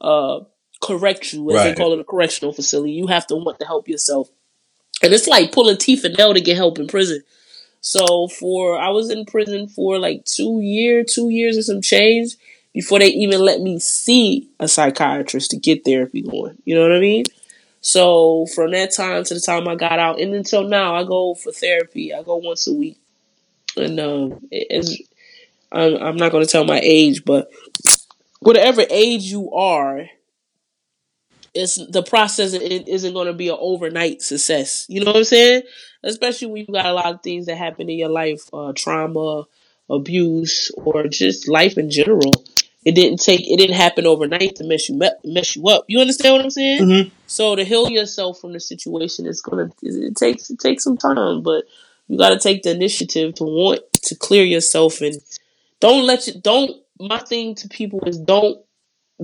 uh, 0.02 0.42
correct 0.82 1.34
you, 1.34 1.50
as 1.52 1.64
they 1.64 1.74
call 1.74 1.94
it, 1.94 2.00
a 2.00 2.04
correctional 2.04 2.54
facility. 2.54 2.92
You 2.92 3.08
have 3.08 3.26
to 3.28 3.36
want 3.36 3.60
to 3.60 3.66
help 3.66 3.88
yourself, 3.88 4.30
and 5.02 5.14
it's 5.14 5.28
like 5.28 5.52
pulling 5.52 5.78
teeth 5.78 6.04
and 6.04 6.16
nail 6.18 6.34
to 6.34 6.42
get 6.42 6.58
help 6.58 6.78
in 6.78 6.88
prison. 6.88 7.24
So 7.84 8.30
for 8.30 8.80
I 8.80 8.90
was 8.90 9.12
in 9.12 9.26
prison 9.26 9.68
for 9.68 10.00
like 10.00 10.26
two 10.26 10.62
year, 10.62 11.04
two 11.04 11.30
years 11.30 11.58
and 11.58 11.66
some 11.66 11.82
change 11.82 12.38
before 12.74 13.00
they 13.00 13.10
even 13.10 13.42
let 13.42 13.62
me 13.62 13.80
see 13.80 14.50
a 14.60 14.70
psychiatrist 14.70 15.52
to 15.52 15.58
get 15.58 15.86
therapy 15.86 16.24
going. 16.24 16.58
You 16.66 16.76
know 16.76 16.84
what 16.84 16.94
I 16.96 17.02
mean? 17.02 17.26
So 17.82 18.48
from 18.56 18.72
that 18.72 18.94
time 18.94 19.26
to 19.26 19.34
the 19.36 19.42
time 19.42 19.68
I 19.68 19.76
got 19.76 20.00
out, 20.00 20.22
and 20.22 20.34
until 20.34 20.64
now, 20.64 20.96
I 20.96 21.04
go 21.04 21.36
for 21.36 21.52
therapy. 21.52 22.14
I 22.14 22.24
go 22.24 22.38
once 22.38 22.68
a 22.68 22.74
week, 22.74 22.98
and 23.78 24.00
um, 24.00 24.48
it's 24.52 24.98
I'm, 25.72 25.96
I'm 25.98 26.18
not 26.18 26.32
going 26.32 26.46
to 26.46 26.52
tell 26.52 26.66
my 26.66 26.80
age, 26.84 27.26
but 27.26 27.50
whatever 28.42 28.84
age 28.90 29.24
you 29.24 29.52
are, 29.52 30.08
it's 31.54 31.76
the 31.76 32.04
process 32.04 32.54
it 32.54 32.88
isn't 32.88 33.14
going 33.14 33.28
to 33.28 33.34
be 33.34 33.50
an 33.50 33.58
overnight 33.60 34.22
success. 34.22 34.86
You 34.90 35.04
know 35.04 35.12
what 35.12 35.18
I'm 35.18 35.24
saying? 35.24 35.62
Especially 36.04 36.48
when 36.48 36.66
you 36.68 36.74
got 36.74 36.86
a 36.86 36.94
lot 36.94 37.14
of 37.14 37.22
things 37.22 37.46
that 37.46 37.58
happen 37.58 37.90
in 37.90 37.98
your 37.98 38.10
life, 38.10 38.50
uh, 38.54 38.74
trauma, 38.76 39.46
abuse, 39.90 40.72
or 40.76 41.08
just 41.08 41.48
life 41.48 41.78
in 41.78 41.90
general. 41.90 42.32
It 42.86 42.96
didn't 42.96 43.22
take. 43.22 43.50
It 43.50 43.58
didn't 43.58 43.76
happen 43.76 44.06
overnight 44.06 44.58
to 44.58 44.66
mess 44.66 44.90
you 44.90 45.00
mess 45.24 45.56
you 45.56 45.68
up. 45.70 45.86
You 45.88 46.00
understand 46.00 46.34
what 46.36 46.44
I'm 46.44 46.50
saying? 46.50 46.82
Mhm. 46.82 47.12
So 47.28 47.56
to 47.56 47.64
heal 47.64 47.90
yourself 47.90 48.40
from 48.42 48.52
the 48.52 48.60
situation, 48.60 49.26
it's 49.26 49.42
gonna. 49.42 49.72
It 49.82 50.18
takes 50.18 50.50
it 50.50 50.60
takes 50.60 50.84
some 50.84 50.98
time, 50.98 51.42
but 51.42 51.64
you 52.10 52.18
got 52.18 52.30
to 52.30 52.40
take 52.40 52.64
the 52.64 52.72
initiative 52.72 53.36
to 53.36 53.44
want 53.46 53.82
to 53.94 54.16
clear 54.16 54.44
yourself 54.44 55.00
and 55.02 55.16
don't 55.80 56.06
let 56.06 56.28
you. 56.28 56.34
Don't. 56.34 56.72
My 57.00 57.20
thing 57.20 57.56
to 57.56 57.70
people 57.70 58.02
is 58.06 58.18
don't 58.18 58.60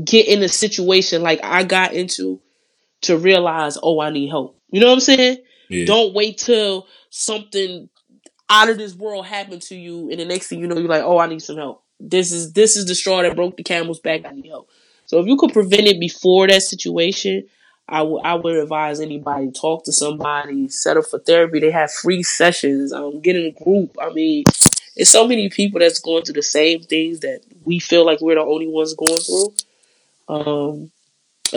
get 0.03 0.27
in 0.27 0.41
a 0.43 0.47
situation 0.49 1.21
like 1.21 1.43
I 1.43 1.63
got 1.63 1.93
into 1.93 2.39
to 3.01 3.17
realize, 3.17 3.77
oh, 3.81 3.99
I 4.01 4.09
need 4.09 4.29
help. 4.29 4.57
You 4.71 4.79
know 4.81 4.87
what 4.87 4.93
I'm 4.93 4.99
saying? 4.99 5.37
Yeah. 5.69 5.85
Don't 5.85 6.13
wait 6.13 6.37
till 6.39 6.87
something 7.09 7.89
out 8.49 8.69
of 8.69 8.77
this 8.77 8.95
world 8.95 9.25
happened 9.25 9.61
to 9.63 9.75
you, 9.75 10.09
and 10.09 10.19
the 10.19 10.25
next 10.25 10.47
thing 10.47 10.59
you 10.59 10.67
know, 10.67 10.77
you're 10.77 10.89
like, 10.89 11.03
oh, 11.03 11.19
I 11.19 11.27
need 11.27 11.41
some 11.41 11.57
help. 11.57 11.83
This 11.99 12.31
is 12.31 12.53
this 12.53 12.75
is 12.75 12.85
the 12.85 12.95
straw 12.95 13.21
that 13.21 13.35
broke 13.35 13.57
the 13.57 13.63
camel's 13.63 13.99
back. 13.99 14.25
I 14.25 14.31
need 14.31 14.47
help. 14.47 14.69
So 15.05 15.19
if 15.19 15.27
you 15.27 15.37
could 15.37 15.53
prevent 15.53 15.87
it 15.87 15.99
before 15.99 16.47
that 16.47 16.61
situation, 16.61 17.47
I 17.87 18.03
would 18.03 18.21
I 18.23 18.35
would 18.35 18.55
advise 18.55 18.99
anybody 18.99 19.51
talk 19.51 19.85
to 19.85 19.91
somebody, 19.91 20.67
set 20.69 20.97
up 20.97 21.05
for 21.05 21.19
therapy. 21.19 21.59
They 21.59 21.71
have 21.71 21.91
free 21.91 22.23
sessions. 22.23 22.93
Um, 22.93 23.19
get 23.19 23.35
in 23.35 23.45
a 23.45 23.63
group. 23.63 23.95
I 24.01 24.11
mean, 24.11 24.43
it's 24.95 25.09
so 25.09 25.27
many 25.27 25.49
people 25.49 25.79
that's 25.79 25.99
going 25.99 26.23
through 26.23 26.35
the 26.35 26.43
same 26.43 26.81
things 26.81 27.21
that 27.21 27.41
we 27.65 27.79
feel 27.79 28.05
like 28.05 28.21
we're 28.21 28.35
the 28.35 28.41
only 28.41 28.67
ones 28.67 28.93
going 28.93 29.19
through. 29.19 29.53
Um, 30.27 30.91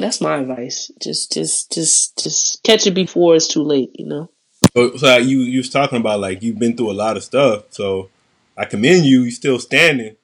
that's 0.00 0.20
my 0.20 0.38
advice. 0.38 0.90
Just, 1.00 1.32
just, 1.32 1.72
just, 1.72 2.22
just 2.22 2.62
catch 2.62 2.86
it 2.86 2.94
before 2.94 3.36
it's 3.36 3.48
too 3.48 3.62
late. 3.62 3.90
You 3.94 4.06
know. 4.06 4.30
So, 4.76 4.96
so 4.96 5.16
you 5.16 5.38
you 5.40 5.58
was 5.58 5.70
talking 5.70 5.98
about 5.98 6.20
like 6.20 6.42
you've 6.42 6.58
been 6.58 6.76
through 6.76 6.90
a 6.90 6.94
lot 6.94 7.16
of 7.16 7.24
stuff. 7.24 7.64
So 7.70 8.10
I 8.56 8.64
commend 8.64 9.04
you. 9.04 9.22
You 9.22 9.30
still 9.30 9.58
standing. 9.58 10.16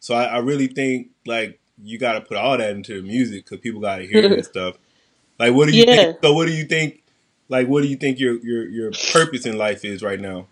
So 0.00 0.14
I, 0.14 0.24
I 0.24 0.38
really 0.38 0.66
think 0.68 1.08
like 1.26 1.60
you 1.82 1.98
got 1.98 2.14
to 2.14 2.20
put 2.20 2.36
all 2.36 2.56
that 2.56 2.70
into 2.70 3.00
the 3.00 3.06
music 3.06 3.44
because 3.44 3.60
people 3.60 3.80
got 3.80 3.96
to 3.96 4.06
hear 4.06 4.28
that 4.28 4.44
stuff. 4.54 4.76
Like, 5.38 5.52
what 5.54 5.68
do 5.68 5.76
you 5.76 5.84
Yeah. 5.86 5.96
think? 5.96 6.18
So 6.22 6.32
what 6.32 6.46
do 6.46 6.52
you 6.52 6.64
think? 6.64 7.02
Like, 7.48 7.66
what 7.68 7.82
do 7.82 7.88
you 7.88 7.96
think 7.96 8.18
your 8.18 8.38
your 8.38 8.68
your 8.68 8.92
purpose 9.12 9.46
in 9.46 9.58
life 9.58 9.84
is 9.84 10.02
right 10.02 10.20
now? 10.20 10.46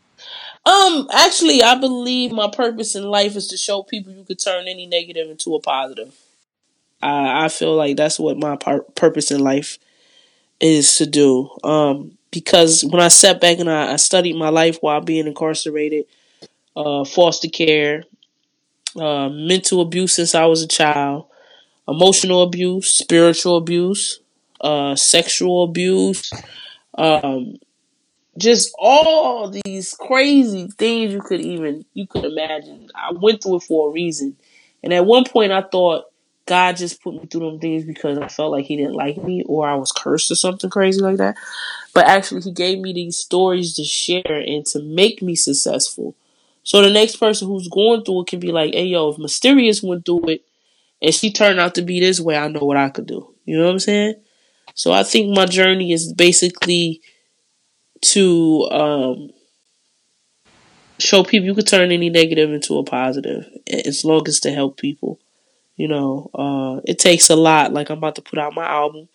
Um, 0.67 1.09
actually, 1.12 1.62
I 1.62 1.76
believe 1.76 2.33
my 2.33 2.50
purpose 2.50 2.95
in 2.95 3.05
life 3.05 3.37
is 3.37 3.47
to 3.49 3.57
show 3.57 3.83
people 3.83 4.12
you 4.12 4.25
could 4.25 4.38
turn 4.38 4.69
any 4.69 4.87
negative 4.87 5.31
into 5.31 5.55
a 5.55 5.61
positive. 5.61 6.14
I 7.02 7.47
I 7.47 7.49
feel 7.49 7.75
like 7.76 7.97
that's 7.97 8.19
what 8.19 8.38
my 8.38 8.57
par- 8.57 8.85
purpose 8.95 9.30
in 9.30 9.40
life 9.40 9.78
is 10.61 10.97
to 10.97 11.07
do. 11.07 11.50
Um, 11.64 12.19
because 12.30 12.85
when 12.85 13.00
I 13.02 13.09
sat 13.09 13.40
back 13.40 13.59
and 13.59 13.71
I, 13.71 13.95
I 13.95 13.97
studied 13.97 14.37
my 14.37 14.50
life 14.50 14.78
while 14.80 15.00
being 15.00 15.26
incarcerated, 15.26 16.07
uh, 16.76 17.04
foster 17.04 17.49
care, 17.49 18.04
uh, 18.97 19.28
mental 19.28 19.80
abuse 19.80 20.14
since 20.14 20.35
I 20.35 20.47
was 20.47 20.62
a 20.62 20.69
child, 20.69 21.26
emotional 21.88 22.42
abuse, 22.42 22.88
spiritual 22.90 23.57
abuse, 23.57 24.21
uh, 24.61 24.97
sexual 24.97 25.64
abuse, 25.64 26.33
um, 26.97 27.57
just 28.38 28.73
all 28.78 29.50
these 29.64 29.95
crazy 29.95 30.69
things 30.78 31.12
you 31.12 31.21
could 31.21 31.40
even 31.40 31.85
you 31.95 32.07
could 32.07 32.25
imagine. 32.25 32.88
I 32.95 33.12
went 33.12 33.42
through 33.42 33.57
it 33.57 33.62
for 33.64 33.88
a 33.88 33.92
reason, 33.92 34.37
and 34.83 34.92
at 34.92 35.07
one 35.07 35.25
point 35.25 35.52
I 35.52 35.62
thought 35.62 36.07
God 36.50 36.76
just 36.76 37.00
put 37.00 37.14
me 37.14 37.26
through 37.26 37.49
them 37.49 37.61
things 37.61 37.85
because 37.85 38.19
I 38.19 38.26
felt 38.26 38.50
like 38.50 38.64
He 38.64 38.76
didn't 38.76 38.95
like 38.95 39.16
me 39.23 39.45
or 39.47 39.69
I 39.69 39.76
was 39.76 39.92
cursed 39.92 40.33
or 40.33 40.35
something 40.35 40.69
crazy 40.69 41.00
like 41.00 41.19
that. 41.19 41.37
But 41.95 42.07
actually, 42.09 42.40
He 42.40 42.50
gave 42.50 42.80
me 42.80 42.92
these 42.92 43.16
stories 43.16 43.76
to 43.76 43.85
share 43.85 44.42
and 44.45 44.66
to 44.66 44.83
make 44.83 45.23
me 45.23 45.37
successful. 45.37 46.16
So 46.64 46.83
the 46.83 46.90
next 46.90 47.16
person 47.16 47.47
who's 47.47 47.69
going 47.69 48.02
through 48.02 48.23
it 48.23 48.26
can 48.26 48.40
be 48.40 48.50
like, 48.50 48.75
"Hey, 48.75 48.87
yo, 48.87 49.11
if 49.11 49.19
Mysterious 49.19 49.80
went 49.80 50.04
through 50.04 50.25
it 50.26 50.45
and 51.00 51.14
she 51.14 51.30
turned 51.30 51.61
out 51.61 51.76
to 51.76 51.83
be 51.83 52.00
this 52.00 52.21
way, 52.21 52.37
I 52.37 52.49
know 52.49 52.64
what 52.64 52.76
I 52.76 52.88
could 52.88 53.07
do." 53.07 53.33
You 53.45 53.57
know 53.57 53.66
what 53.66 53.73
I'm 53.75 53.78
saying? 53.78 54.14
So 54.75 54.90
I 54.90 55.04
think 55.04 55.33
my 55.37 55.47
journey 55.47 55.92
is 55.92 56.12
basically 56.12 57.00
to 58.00 58.69
um, 58.73 59.30
show 60.99 61.23
people 61.23 61.47
you 61.47 61.54
could 61.54 61.69
turn 61.69 61.92
any 61.92 62.11
negative 62.11 62.50
into 62.52 62.76
a 62.78 62.83
positive 62.83 63.49
as 63.69 64.04
long 64.04 64.26
as 64.26 64.40
to 64.40 64.50
help 64.50 64.78
people. 64.78 65.21
You 65.80 65.88
know, 65.88 66.30
uh, 66.34 66.82
it 66.87 66.99
takes 66.99 67.30
a 67.30 67.37
lot. 67.37 67.72
Like 67.72 67.88
I'm 67.90 67.99
about 67.99 68.16
to 68.16 68.22
put 68.22 68.38
out 68.38 68.54
my 68.54 68.66
album 68.66 69.08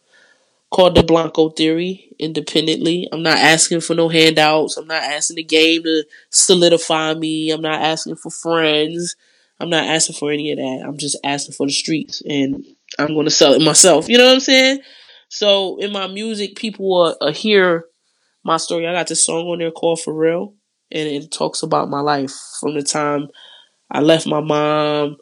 called 0.72 0.96
The 0.96 1.04
Blanco 1.04 1.50
Theory 1.50 2.10
independently. 2.20 3.08
I'm 3.12 3.24
not 3.24 3.38
asking 3.38 3.82
for 3.82 3.96
no 3.96 4.10
handouts. 4.10 4.78
I'm 4.78 4.88
not 4.88 5.04
asking 5.04 5.36
the 5.36 5.44
game 5.44 5.84
to 5.84 6.04
solidify 6.32 7.14
me. 7.14 7.52
I'm 7.52 7.62
not 7.62 7.82
asking 7.82 8.16
for 8.16 8.32
friends. 8.32 9.16
I'm 9.60 9.70
not 9.70 9.86
asking 9.86 10.16
for 10.16 10.32
any 10.32 10.52
of 10.52 10.58
that. 10.58 10.84
I'm 10.88 10.98
just 10.98 11.18
asking 11.24 11.54
for 11.54 11.68
the 11.68 11.72
streets 11.72 12.24
and 12.28 12.66
I'm 13.00 13.14
going 13.14 13.26
to 13.26 13.32
sell 13.32 13.54
it 13.54 13.62
myself. 13.62 14.10
You 14.10 14.18
know 14.18 14.26
what 14.26 14.34
I'm 14.34 14.40
saying? 14.40 14.80
So 15.30 15.78
in 15.78 15.92
my 15.94 16.08
music, 16.08 16.56
people 16.56 17.16
uh, 17.22 17.32
hear 17.32 17.86
my 18.44 18.58
story. 18.58 18.88
I 18.88 18.94
got 18.94 19.08
this 19.08 19.26
song 19.26 19.48
on 19.48 19.60
there 19.60 19.72
called 19.72 20.02
For 20.02 20.14
Real. 20.14 20.54
and 20.92 21.08
it 21.08 21.32
talks 21.32 21.64
about 21.64 21.90
my 21.90 22.02
life 22.02 22.34
from 22.60 22.76
the 22.76 22.84
time 22.84 23.30
I 23.92 24.02
left 24.02 24.28
my 24.28 24.42
mom 24.42 25.18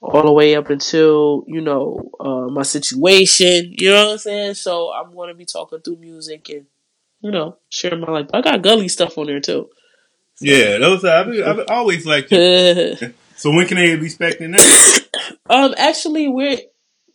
all 0.00 0.22
the 0.22 0.32
way 0.32 0.54
up 0.56 0.70
until 0.70 1.44
you 1.46 1.60
know 1.60 2.10
uh, 2.20 2.48
my 2.48 2.62
situation. 2.62 3.74
You 3.78 3.90
know 3.90 4.06
what 4.06 4.12
I'm 4.12 4.18
saying? 4.18 4.54
So 4.54 4.92
I'm 4.92 5.14
going 5.14 5.28
to 5.28 5.34
be 5.34 5.44
talking 5.44 5.80
through 5.80 5.96
music 5.96 6.48
and 6.48 6.66
you 7.20 7.30
know 7.30 7.56
sharing 7.68 8.00
my 8.00 8.10
life. 8.10 8.28
I 8.32 8.40
got 8.40 8.62
gully 8.62 8.88
stuff 8.88 9.18
on 9.18 9.26
there 9.26 9.40
too. 9.40 9.68
Yeah, 10.40 10.78
those 10.78 11.04
I've, 11.04 11.28
I've 11.28 11.64
always 11.68 12.06
liked 12.06 12.30
so 13.36 13.50
when 13.52 13.66
can 13.66 13.76
they 13.76 13.94
be 13.96 14.06
expecting 14.06 14.52
that? 14.52 15.36
um, 15.50 15.74
actually, 15.76 16.28
we're 16.28 16.58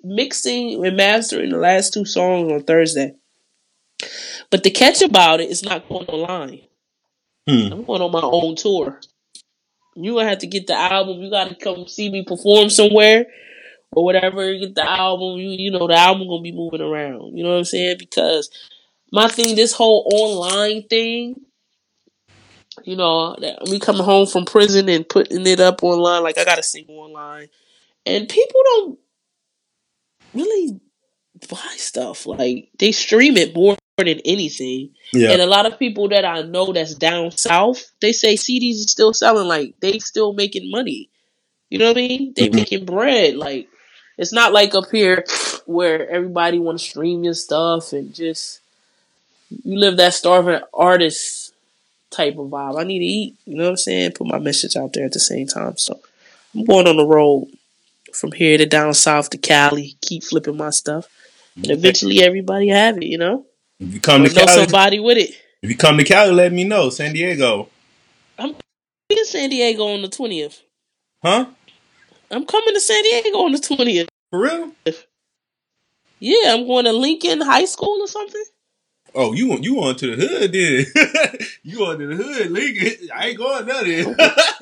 mixing 0.03 0.85
and 0.85 0.95
mastering 0.95 1.49
the 1.49 1.57
last 1.57 1.93
two 1.93 2.05
songs 2.05 2.51
on 2.51 2.63
Thursday. 2.63 3.15
But 4.51 4.63
the 4.63 4.69
catch 4.69 5.01
about 5.01 5.41
it 5.41 5.49
is 5.49 5.63
not 5.63 5.89
going 5.89 6.05
online. 6.05 6.61
Hmm. 7.47 7.73
I'm 7.73 7.83
going 7.83 8.01
on 8.01 8.11
my 8.11 8.21
own 8.21 8.55
tour. 8.55 8.99
You 9.95 10.13
gonna 10.13 10.29
have 10.29 10.39
to 10.39 10.47
get 10.47 10.67
the 10.67 10.75
album. 10.75 11.21
You 11.21 11.29
gotta 11.29 11.55
come 11.55 11.87
see 11.87 12.09
me 12.09 12.23
perform 12.23 12.69
somewhere 12.69 13.27
or 13.91 14.05
whatever. 14.05 14.53
Get 14.57 14.75
the 14.75 14.89
album. 14.89 15.39
You 15.39 15.49
you 15.51 15.71
know 15.71 15.87
the 15.87 15.95
album 15.95 16.27
gonna 16.27 16.41
be 16.41 16.51
moving 16.51 16.81
around. 16.81 17.37
You 17.37 17.43
know 17.43 17.51
what 17.51 17.57
I'm 17.59 17.65
saying? 17.65 17.97
Because 17.99 18.49
my 19.11 19.27
thing, 19.29 19.55
this 19.55 19.73
whole 19.73 20.09
online 20.13 20.83
thing, 20.89 21.41
you 22.83 22.95
know, 22.95 23.35
that- 23.39 23.67
me 23.69 23.79
coming 23.79 24.03
home 24.03 24.27
from 24.27 24.45
prison 24.45 24.89
and 24.89 25.07
putting 25.07 25.45
it 25.47 25.59
up 25.59 25.83
online, 25.83 26.23
like 26.23 26.37
I 26.37 26.43
gotta 26.45 26.63
sing 26.63 26.85
online, 26.89 27.47
and 28.05 28.29
people 28.29 28.61
don't 28.65 28.99
really 30.33 30.79
buy 31.49 31.73
stuff. 31.77 32.25
Like 32.25 32.69
they 32.79 32.91
stream 32.91 33.37
it 33.37 33.55
more 33.55 33.77
than 34.03 34.19
anything. 34.25 34.89
Yeah. 35.13 35.31
And 35.31 35.41
a 35.41 35.45
lot 35.45 35.65
of 35.65 35.79
people 35.79 36.09
that 36.09 36.25
I 36.25 36.41
know 36.41 36.73
that's 36.73 36.95
down 36.95 37.31
south, 37.31 37.91
they 38.01 38.11
say 38.11 38.35
CDs 38.35 38.75
is 38.75 38.91
still 38.91 39.13
selling. 39.13 39.47
Like 39.47 39.79
they 39.79 39.99
still 39.99 40.33
making 40.33 40.69
money. 40.69 41.09
You 41.69 41.79
know 41.79 41.87
what 41.87 41.97
I 41.97 42.01
mean? 42.01 42.33
They 42.35 42.49
Mhm. 42.49 42.55
making 42.55 42.85
bread. 42.85 43.35
Like 43.35 43.69
it's 44.17 44.33
not 44.33 44.51
like 44.51 44.75
up 44.75 44.91
here 44.91 45.23
where 45.65 46.09
everybody 46.09 46.59
want 46.59 46.79
to 46.79 46.85
stream 46.85 47.23
your 47.23 47.33
stuff 47.33 47.93
and 47.93 48.13
just 48.13 48.59
you 49.63 49.79
live 49.79 49.97
that 49.97 50.13
starving 50.13 50.59
artist 50.73 51.53
type 52.09 52.37
of 52.37 52.47
vibe. 52.49 52.79
I 52.79 52.83
need 52.83 52.99
to 52.99 53.05
eat. 53.05 53.35
You 53.45 53.55
know 53.55 53.63
what 53.63 53.69
I'm 53.71 53.77
saying? 53.77 54.11
Put 54.11 54.27
my 54.27 54.39
message 54.39 54.75
out 54.75 54.91
there 54.93 55.05
at 55.05 55.13
the 55.13 55.19
same 55.19 55.47
time. 55.47 55.77
So 55.77 55.99
I'm 56.53 56.65
going 56.65 56.87
on 56.87 56.97
the 56.97 57.05
road 57.05 57.47
from 58.13 58.33
here 58.33 58.57
to 58.57 58.65
down 58.65 58.93
south 58.93 59.29
to 59.29 59.37
Cali. 59.37 59.95
Keep 60.01 60.25
flipping 60.25 60.57
my 60.57 60.69
stuff, 60.71 61.07
and 61.55 61.71
eventually 61.71 62.21
everybody 62.21 62.67
have 62.69 62.97
it. 62.97 63.05
You 63.05 63.17
know, 63.17 63.45
If 63.79 63.93
you 63.93 63.99
come 63.99 64.23
or 64.23 64.29
to 64.29 64.33
know 64.33 64.45
Cali, 64.45 64.63
somebody 64.63 64.99
with 64.99 65.17
it. 65.17 65.31
if 65.61 65.69
you 65.69 65.75
come 65.75 65.97
to 65.97 66.03
Cali, 66.03 66.31
let 66.31 66.53
me 66.53 66.63
know. 66.63 66.89
San 66.89 67.13
Diego, 67.13 67.69
I'm 68.39 68.55
in 69.09 69.25
San 69.25 69.49
Diego 69.49 69.87
on 69.87 70.01
the 70.01 70.07
twentieth. 70.07 70.61
huh? 71.21 71.47
I'm 72.31 72.45
coming 72.45 72.73
to 72.73 72.79
San 72.79 73.03
Diego 73.03 73.39
on 73.39 73.51
the 73.51 73.59
twentieth. 73.59 74.07
For 74.31 74.39
real? 74.39 74.71
Yeah, 76.19 76.53
I'm 76.53 76.65
going 76.65 76.85
to 76.85 76.93
Lincoln 76.93 77.41
High 77.41 77.65
School 77.65 78.01
or 78.01 78.07
something. 78.07 78.43
Oh, 79.13 79.33
you 79.33 79.47
want 79.47 79.63
you 79.63 79.81
on 79.81 79.95
to 79.95 80.15
the 80.15 80.27
hood 80.27 80.51
then? 80.51 81.47
you 81.63 81.85
on 81.85 81.99
to 81.99 82.07
the 82.07 82.15
hood, 82.15 82.51
Lincoln? 82.51 83.09
I 83.15 83.27
ain't 83.27 83.37
going 83.37 83.65
nothing. 83.65 84.15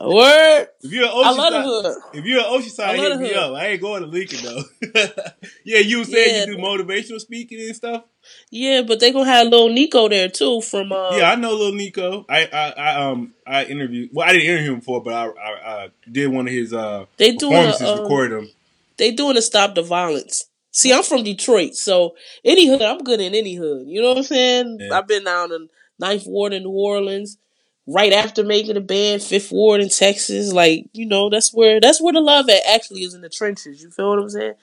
Word. 0.00 0.68
if 0.82 0.92
you're 0.92 1.04
an 1.04 1.10
I 1.14 1.30
love 1.30 1.52
the 1.52 1.88
Oceanside, 1.88 2.18
if 2.18 2.24
you're 2.24 2.38
an 2.40 2.44
Oceanside, 2.44 2.96
hit 2.96 3.18
me 3.20 3.34
up. 3.34 3.54
I 3.54 3.66
ain't 3.68 3.80
going 3.80 4.02
to 4.02 4.08
Lincoln 4.08 4.38
though. 4.44 4.62
yeah, 5.64 5.78
you 5.78 6.04
said 6.04 6.14
Yeah. 6.26 6.44
you 6.46 6.56
do 6.56 6.58
motivational 6.58 7.20
speaking 7.20 7.60
and 7.60 7.74
stuff. 7.74 8.04
Yeah, 8.50 8.82
but 8.82 9.00
they 9.00 9.12
gonna 9.12 9.30
have 9.30 9.48
little 9.48 9.68
Nico 9.68 10.08
there 10.08 10.28
too 10.28 10.60
from 10.60 10.92
uh 10.92 11.16
yeah, 11.16 11.30
I 11.30 11.36
know 11.36 11.52
little 11.52 11.72
Nico. 11.72 12.26
I, 12.28 12.44
I, 12.46 12.70
I 12.70 13.10
um 13.10 13.34
I 13.46 13.64
interviewed. 13.64 14.10
Well, 14.12 14.28
I 14.28 14.32
didn't 14.32 14.48
interview 14.48 14.72
him 14.72 14.78
before, 14.80 15.02
but 15.02 15.14
I, 15.14 15.26
I, 15.28 15.84
I 15.84 15.88
did 16.10 16.26
one 16.28 16.46
of 16.48 16.52
his 16.52 16.72
uh 16.72 17.06
they 17.18 17.32
doing 17.32 17.52
a, 17.54 17.56
performances. 17.72 17.88
uh, 17.88 18.02
recorded 18.02 18.38
him. 18.40 18.50
they 18.96 19.12
doing 19.12 19.36
a 19.36 19.42
stop 19.42 19.74
the 19.76 19.82
violence. 19.82 20.44
See, 20.72 20.92
I'm 20.92 21.04
from 21.04 21.22
Detroit, 21.22 21.74
so 21.74 22.16
any 22.44 22.66
hood, 22.68 22.82
I'm 22.82 22.98
good 22.98 23.20
in 23.20 23.34
any 23.34 23.54
hood. 23.54 23.86
You 23.86 24.02
know 24.02 24.08
what 24.08 24.18
I'm 24.18 24.24
saying? 24.24 24.76
Yeah. 24.80 24.98
I've 24.98 25.06
been 25.06 25.24
down 25.24 25.50
in 25.52 25.68
Ninth 25.98 26.24
Ward 26.26 26.52
in 26.52 26.64
New 26.64 26.70
Orleans, 26.70 27.38
right 27.86 28.12
after 28.12 28.44
making 28.44 28.74
the 28.74 28.80
band, 28.80 29.22
Fifth 29.22 29.52
Ward 29.52 29.80
in 29.80 29.88
Texas. 29.88 30.52
Like, 30.52 30.86
you 30.92 31.06
know, 31.06 31.30
that's 31.30 31.52
where 31.52 31.80
that's 31.80 32.00
where 32.00 32.12
the 32.12 32.20
love 32.20 32.48
at 32.48 32.66
actually 32.68 33.02
is 33.02 33.14
in 33.14 33.20
the 33.20 33.28
trenches. 33.28 33.82
You 33.82 33.90
feel 33.90 34.10
what 34.10 34.18
I'm 34.18 34.30
saying? 34.30 34.54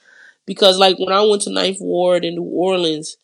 Because 0.46 0.78
like 0.78 0.98
when 1.00 1.14
I 1.14 1.22
went 1.22 1.44
to 1.44 1.52
Ninth 1.52 1.78
Ward 1.80 2.26
in 2.26 2.36
New 2.36 2.44
Orleans, 2.44 3.18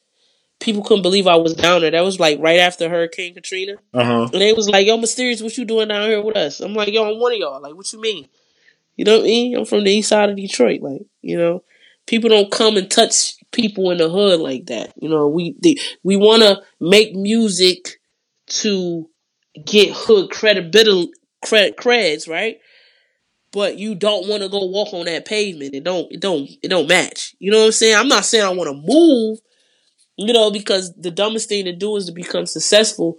people 0.60 0.84
couldn't 0.84 1.04
believe 1.04 1.28
I 1.28 1.36
was 1.36 1.54
down 1.54 1.82
there. 1.82 1.92
That 1.92 2.04
was 2.04 2.20
like 2.20 2.40
right 2.40 2.60
after 2.60 2.90
Hurricane 2.90 3.34
Katrina. 3.34 3.76
Uh 3.94 4.04
huh. 4.04 4.30
And 4.32 4.42
they 4.42 4.54
was 4.54 4.70
like, 4.70 4.88
yo, 4.88 4.98
Mysterious, 4.98 5.42
what 5.42 5.58
you 5.58 5.66
doing 5.66 5.90
down 5.90 6.10
here 6.10 6.22
with 6.22 6.38
us? 6.38 6.60
I'm 6.60 6.74
like, 6.74 6.94
yo, 6.94 7.10
I'm 7.10 7.20
one 7.20 7.34
of 7.34 7.40
y'all. 7.40 7.62
Like, 7.62 7.76
what 7.76 7.92
you 7.92 8.00
mean? 8.00 8.28
You 8.96 9.06
know 9.06 9.18
what 9.18 9.22
I 9.24 9.28
mean? 9.28 9.58
I'm 9.58 9.66
from 9.66 9.84
the 9.84 9.92
east 9.92 10.10
side 10.10 10.30
of 10.30 10.36
Detroit. 10.36 10.82
Like, 10.82 11.06
you 11.22 11.38
know, 11.38 11.64
people 12.06 12.30
don't 12.30 12.52
come 12.52 12.76
and 12.76 12.90
touch 12.90 13.36
people 13.52 13.92
in 13.92 13.98
the 13.98 14.10
hood 14.10 14.40
like 14.40 14.66
that. 14.68 14.94
You 15.02 15.10
know, 15.10 15.28
we 15.28 15.56
they, 15.62 15.76
we 16.04 16.18
want 16.18 16.42
to 16.44 16.62
make 16.80 17.16
music 17.16 18.00
to 18.48 19.10
get 19.66 19.92
hood 19.94 20.30
credibility, 20.32 21.12
cred, 21.46 21.76
creds, 21.76 22.30
right? 22.30 22.60
But 23.52 23.80
you 23.80 23.96
don't 23.96 24.28
want 24.28 24.44
to 24.44 24.50
go 24.50 24.66
walk 24.66 24.94
on 24.94 25.06
that 25.06 25.26
pavement. 25.26 25.74
It 25.74 25.84
don't, 25.84 26.12
it 26.12 26.20
don't, 26.20 26.48
it 26.62 26.68
don't 26.68 26.88
match. 26.88 27.36
You 27.40 27.52
know 27.52 27.60
what 27.60 27.66
I'm 27.66 27.72
saying? 27.72 27.96
I'm 27.96 28.08
not 28.08 28.26
saying 28.26 28.46
I 28.46 28.50
want 28.50 28.70
to 28.70 28.94
move, 28.94 29.40
you 30.18 30.34
know, 30.34 30.52
because 30.52 30.94
the 30.96 31.10
dumbest 31.10 31.50
thing 31.50 31.66
to 31.66 31.76
do 31.76 31.96
is 31.96 32.06
to 32.06 32.12
become 32.12 32.46
successful 32.46 33.18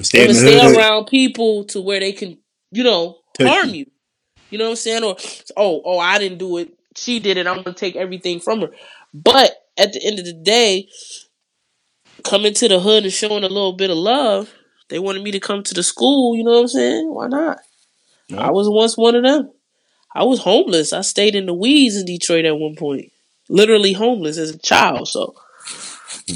Stay 0.00 0.32
stay 0.32 0.76
around 0.76 1.06
people 1.06 1.64
to 1.64 1.80
where 1.80 1.98
they 1.98 2.12
can, 2.12 2.38
you 2.70 2.84
know, 2.84 3.18
harm 3.40 3.70
you. 3.70 3.74
you. 3.74 3.86
You 4.50 4.58
know 4.58 4.64
what 4.66 4.70
I'm 4.70 4.76
saying? 4.76 5.04
Or 5.04 5.16
oh, 5.56 5.82
oh, 5.84 5.98
I 5.98 6.18
didn't 6.18 6.38
do 6.38 6.58
it. 6.58 6.72
She 6.96 7.18
did 7.18 7.36
it. 7.36 7.46
I'm 7.46 7.62
gonna 7.62 7.74
take 7.74 7.96
everything 7.96 8.40
from 8.40 8.60
her. 8.60 8.70
But 9.12 9.52
at 9.76 9.92
the 9.92 10.04
end 10.04 10.18
of 10.18 10.24
the 10.24 10.32
day, 10.32 10.88
coming 12.24 12.54
to 12.54 12.68
the 12.68 12.80
hood 12.80 13.04
and 13.04 13.12
showing 13.12 13.44
a 13.44 13.48
little 13.48 13.72
bit 13.72 13.90
of 13.90 13.96
love, 13.96 14.52
they 14.88 14.98
wanted 14.98 15.22
me 15.22 15.30
to 15.32 15.40
come 15.40 15.62
to 15.62 15.74
the 15.74 15.82
school. 15.82 16.36
You 16.36 16.44
know 16.44 16.52
what 16.52 16.60
I'm 16.60 16.68
saying? 16.68 17.14
Why 17.14 17.28
not? 17.28 17.58
Yeah. 18.28 18.40
I 18.40 18.50
was 18.50 18.68
once 18.68 18.96
one 18.96 19.14
of 19.14 19.22
them. 19.22 19.50
I 20.14 20.24
was 20.24 20.40
homeless. 20.40 20.92
I 20.92 21.02
stayed 21.02 21.34
in 21.34 21.46
the 21.46 21.54
weeds 21.54 21.96
in 21.96 22.06
Detroit 22.06 22.44
at 22.44 22.58
one 22.58 22.76
point, 22.76 23.12
literally 23.48 23.92
homeless 23.92 24.38
as 24.38 24.50
a 24.50 24.58
child. 24.58 25.08
So, 25.08 25.34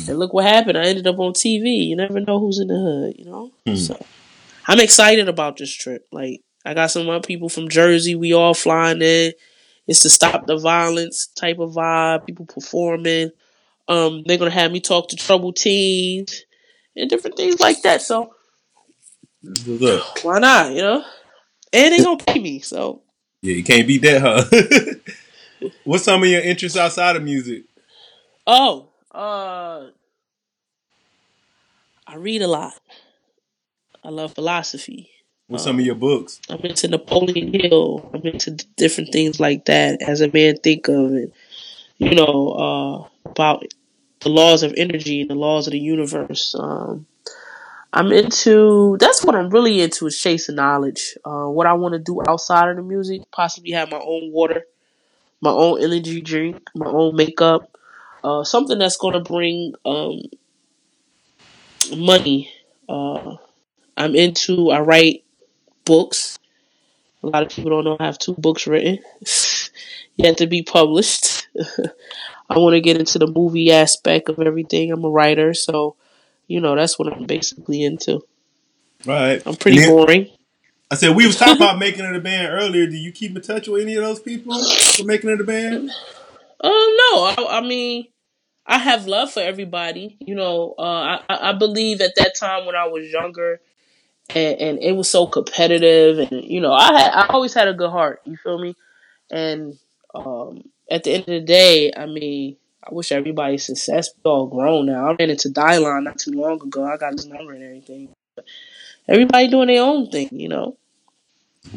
and 0.08 0.18
look 0.18 0.32
what 0.32 0.44
happened. 0.44 0.78
I 0.78 0.84
ended 0.84 1.06
up 1.06 1.18
on 1.18 1.32
TV. 1.32 1.86
You 1.86 1.96
never 1.96 2.20
know 2.20 2.38
who's 2.38 2.58
in 2.58 2.68
the 2.68 2.74
hood. 2.74 3.14
You 3.18 3.24
know. 3.24 3.50
Hmm. 3.66 3.76
So, 3.76 4.04
I'm 4.66 4.80
excited 4.80 5.28
about 5.28 5.56
this 5.56 5.74
trip. 5.74 6.06
Like, 6.12 6.42
I 6.64 6.74
got 6.74 6.90
some 6.90 7.02
of 7.02 7.08
my 7.08 7.20
people 7.20 7.48
from 7.48 7.68
Jersey. 7.68 8.14
We 8.14 8.32
all 8.32 8.54
flying 8.54 9.02
in. 9.02 9.32
It's 9.86 10.00
to 10.00 10.10
stop 10.10 10.46
the 10.46 10.58
violence 10.58 11.26
type 11.26 11.58
of 11.58 11.72
vibe. 11.72 12.26
People 12.26 12.46
performing. 12.46 13.30
Um, 13.88 14.22
they're 14.26 14.38
gonna 14.38 14.50
have 14.50 14.70
me 14.70 14.80
talk 14.80 15.08
to 15.08 15.16
troubled 15.16 15.56
teens 15.56 16.44
and 16.94 17.10
different 17.10 17.36
things 17.36 17.58
like 17.58 17.82
that. 17.82 18.00
So 18.00 18.34
Up? 19.44 20.18
why 20.22 20.38
not? 20.38 20.72
You 20.72 20.82
know. 20.82 21.04
And 21.72 21.92
they 21.92 22.02
gonna 22.02 22.22
pay 22.22 22.38
me. 22.38 22.60
So 22.60 23.02
Yeah, 23.40 23.54
you 23.54 23.64
can't 23.64 23.86
beat 23.86 24.02
that, 24.02 24.20
huh? 24.22 25.68
What's 25.84 26.04
some 26.04 26.22
of 26.22 26.28
your 26.28 26.42
interests 26.42 26.78
outside 26.78 27.16
of 27.16 27.22
music? 27.22 27.64
oh, 28.46 28.88
uh, 29.12 29.86
I 32.06 32.16
read 32.16 32.42
a 32.42 32.48
lot. 32.48 32.74
I 34.04 34.10
love 34.10 34.34
philosophy. 34.34 35.10
What's 35.46 35.64
some 35.64 35.78
of 35.78 35.84
your 35.84 35.94
books? 35.94 36.40
I'm 36.48 36.60
into 36.60 36.88
Napoleon 36.88 37.52
Hill. 37.52 38.10
I'm 38.14 38.22
into 38.22 38.52
different 38.76 39.12
things 39.12 39.38
like 39.38 39.66
that 39.66 40.02
As 40.02 40.20
a 40.20 40.30
Man 40.32 40.56
Thinketh. 40.56 41.32
You 41.98 42.14
know, 42.14 43.08
uh, 43.24 43.30
about 43.30 43.64
the 44.20 44.28
laws 44.28 44.62
of 44.62 44.74
energy 44.76 45.20
and 45.20 45.30
the 45.30 45.34
laws 45.34 45.66
of 45.66 45.72
the 45.72 45.78
universe. 45.78 46.54
Um, 46.58 47.06
I'm 47.92 48.10
into 48.12 48.96
that's 48.98 49.22
what 49.22 49.34
I'm 49.34 49.50
really 49.50 49.80
into 49.80 50.06
is 50.06 50.18
chasing 50.18 50.54
knowledge. 50.56 51.16
Uh, 51.24 51.44
what 51.44 51.66
I 51.66 51.74
want 51.74 51.92
to 51.92 51.98
do 51.98 52.22
outside 52.26 52.70
of 52.70 52.76
the 52.76 52.82
music, 52.82 53.22
possibly 53.30 53.72
have 53.72 53.90
my 53.90 53.98
own 53.98 54.32
water, 54.32 54.62
my 55.40 55.50
own 55.50 55.82
energy 55.82 56.22
drink, 56.22 56.70
my 56.74 56.86
own 56.86 57.16
makeup, 57.16 57.76
uh, 58.24 58.44
something 58.44 58.78
that's 58.78 58.96
going 58.96 59.14
to 59.14 59.20
bring 59.20 59.74
um, 59.84 60.22
money. 61.94 62.50
Uh, 62.88 63.36
I'm 63.96 64.14
into. 64.14 64.70
I 64.70 64.80
write 64.80 65.24
books. 65.84 66.38
A 67.22 67.26
lot 67.28 67.42
of 67.42 67.50
people 67.50 67.70
don't 67.70 67.84
know 67.84 67.96
I 68.00 68.06
have 68.06 68.18
two 68.18 68.34
books 68.34 68.66
written, 68.66 68.98
yet 70.16 70.38
to 70.38 70.46
be 70.46 70.62
published. 70.62 71.46
I 72.48 72.58
want 72.58 72.74
to 72.74 72.80
get 72.80 72.96
into 72.96 73.18
the 73.18 73.26
movie 73.26 73.70
aspect 73.70 74.28
of 74.28 74.38
everything. 74.40 74.90
I'm 74.90 75.04
a 75.04 75.10
writer, 75.10 75.54
so 75.54 75.96
you 76.52 76.60
know 76.60 76.76
that's 76.76 76.98
what 76.98 77.10
I'm 77.12 77.24
basically 77.24 77.82
into. 77.82 78.20
Right. 79.06 79.42
I'm 79.46 79.56
pretty 79.56 79.78
then- 79.78 79.88
boring. 79.88 80.28
I 80.90 80.94
said 80.94 81.16
we 81.16 81.26
was 81.26 81.38
talking 81.38 81.56
about 81.56 81.78
making 81.86 82.04
it 82.04 82.14
a 82.14 82.20
band 82.20 82.52
earlier. 82.52 82.86
Do 82.86 82.96
you 82.96 83.12
keep 83.12 83.34
in 83.34 83.40
touch 83.40 83.66
with 83.66 83.80
any 83.80 83.94
of 83.94 84.04
those 84.04 84.20
people 84.20 84.62
for 84.62 85.04
making 85.04 85.30
it 85.30 85.40
a 85.40 85.44
band? 85.44 85.90
Oh 86.62 87.34
no, 87.38 87.44
I, 87.46 87.58
I 87.58 87.60
mean, 87.66 88.08
I 88.66 88.76
have 88.76 89.06
love 89.06 89.32
for 89.32 89.40
everybody. 89.40 90.18
You 90.20 90.34
know, 90.34 90.74
uh, 90.78 90.82
I 90.82 91.20
I 91.30 91.50
I 91.50 91.52
believe 91.54 92.02
at 92.02 92.14
that 92.16 92.34
time 92.38 92.66
when 92.66 92.76
I 92.76 92.88
was 92.88 93.10
younger, 93.10 93.62
and, 94.34 94.60
and 94.60 94.78
it 94.82 94.92
was 94.92 95.08
so 95.08 95.26
competitive, 95.26 96.18
and 96.30 96.44
you 96.44 96.60
know, 96.60 96.74
I 96.74 96.92
had 96.92 97.10
I 97.12 97.26
always 97.30 97.54
had 97.54 97.68
a 97.68 97.74
good 97.74 97.90
heart. 97.90 98.20
You 98.26 98.36
feel 98.36 98.58
me? 98.58 98.76
And 99.30 99.78
um, 100.14 100.62
at 100.90 101.04
the 101.04 101.12
end 101.12 101.22
of 101.22 101.26
the 101.26 101.40
day, 101.40 101.90
I 101.96 102.04
mean, 102.04 102.58
I 102.84 102.92
wish 102.92 103.12
everybody 103.12 103.58
success. 103.58 104.10
We 104.24 104.30
all 104.30 104.46
grown 104.46 104.86
now. 104.86 105.10
I 105.10 105.14
ran 105.14 105.30
into 105.30 105.48
Dylan 105.48 106.04
not 106.04 106.18
too 106.18 106.32
long 106.32 106.60
ago. 106.60 106.84
I 106.84 106.96
got 106.96 107.12
his 107.12 107.26
number 107.26 107.52
and 107.52 107.62
everything. 107.62 108.08
But 108.34 108.44
everybody 109.08 109.48
doing 109.48 109.68
their 109.68 109.82
own 109.82 110.10
thing, 110.10 110.28
you 110.32 110.48
know, 110.48 110.76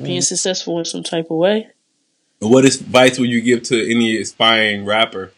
being 0.02 0.22
successful 0.22 0.80
in 0.80 0.86
some 0.86 1.04
type 1.04 1.30
of 1.30 1.38
way. 1.38 1.68
What 2.40 2.66
advice 2.66 3.20
would 3.20 3.30
you 3.30 3.42
give 3.42 3.64
to 3.64 3.92
any 3.92 4.18
aspiring 4.20 4.86
rapper? 4.86 5.32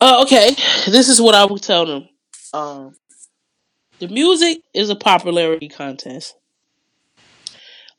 Uh, 0.00 0.22
okay, 0.22 0.50
this 0.86 1.08
is 1.08 1.20
what 1.20 1.34
I 1.34 1.44
would 1.44 1.62
tell 1.62 1.86
them. 1.86 2.08
Um, 2.52 2.94
the 3.98 4.08
music 4.08 4.58
is 4.72 4.90
a 4.90 4.96
popularity 4.96 5.68
contest. 5.68 6.36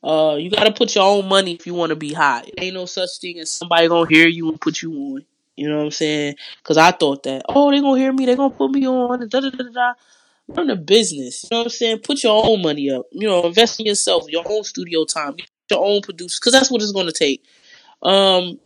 Uh, 0.06 0.36
you 0.36 0.50
gotta 0.50 0.70
put 0.70 0.94
your 0.94 1.04
own 1.04 1.28
money 1.28 1.54
if 1.54 1.66
you 1.66 1.74
want 1.74 1.90
to 1.90 1.96
be 1.96 2.12
hot. 2.12 2.46
It 2.46 2.54
ain't 2.58 2.74
no 2.74 2.86
such 2.86 3.18
thing 3.20 3.40
as 3.40 3.50
somebody 3.50 3.88
gonna 3.88 4.08
hear 4.08 4.28
you 4.28 4.48
and 4.48 4.60
put 4.60 4.80
you 4.80 4.92
on. 4.92 5.24
You 5.56 5.68
know 5.68 5.78
what 5.78 5.84
I'm 5.86 5.90
saying? 5.90 6.36
Because 6.62 6.76
I 6.76 6.92
thought 6.92 7.24
that, 7.24 7.42
oh, 7.48 7.72
they 7.72 7.80
gonna 7.80 7.98
hear 7.98 8.12
me, 8.12 8.24
they 8.24 8.36
gonna 8.36 8.54
put 8.54 8.70
me 8.70 8.86
on, 8.86 9.28
da 9.28 9.40
da 9.40 9.50
da 9.50 9.64
da. 9.72 9.94
Learn 10.46 10.68
the 10.68 10.76
business. 10.76 11.42
You 11.42 11.48
know 11.50 11.58
what 11.58 11.66
I'm 11.66 11.70
saying? 11.70 11.98
Put 12.04 12.22
your 12.22 12.46
own 12.46 12.62
money 12.62 12.88
up. 12.88 13.06
You 13.10 13.26
know, 13.26 13.46
invest 13.46 13.80
in 13.80 13.86
yourself, 13.86 14.26
your 14.28 14.44
own 14.48 14.62
studio 14.62 15.04
time, 15.04 15.34
your 15.68 15.84
own 15.84 16.02
producers, 16.02 16.38
because 16.38 16.52
that's 16.52 16.70
what 16.70 16.82
it's 16.82 16.92
gonna 16.92 17.10
take. 17.10 17.42
Um, 18.00 18.60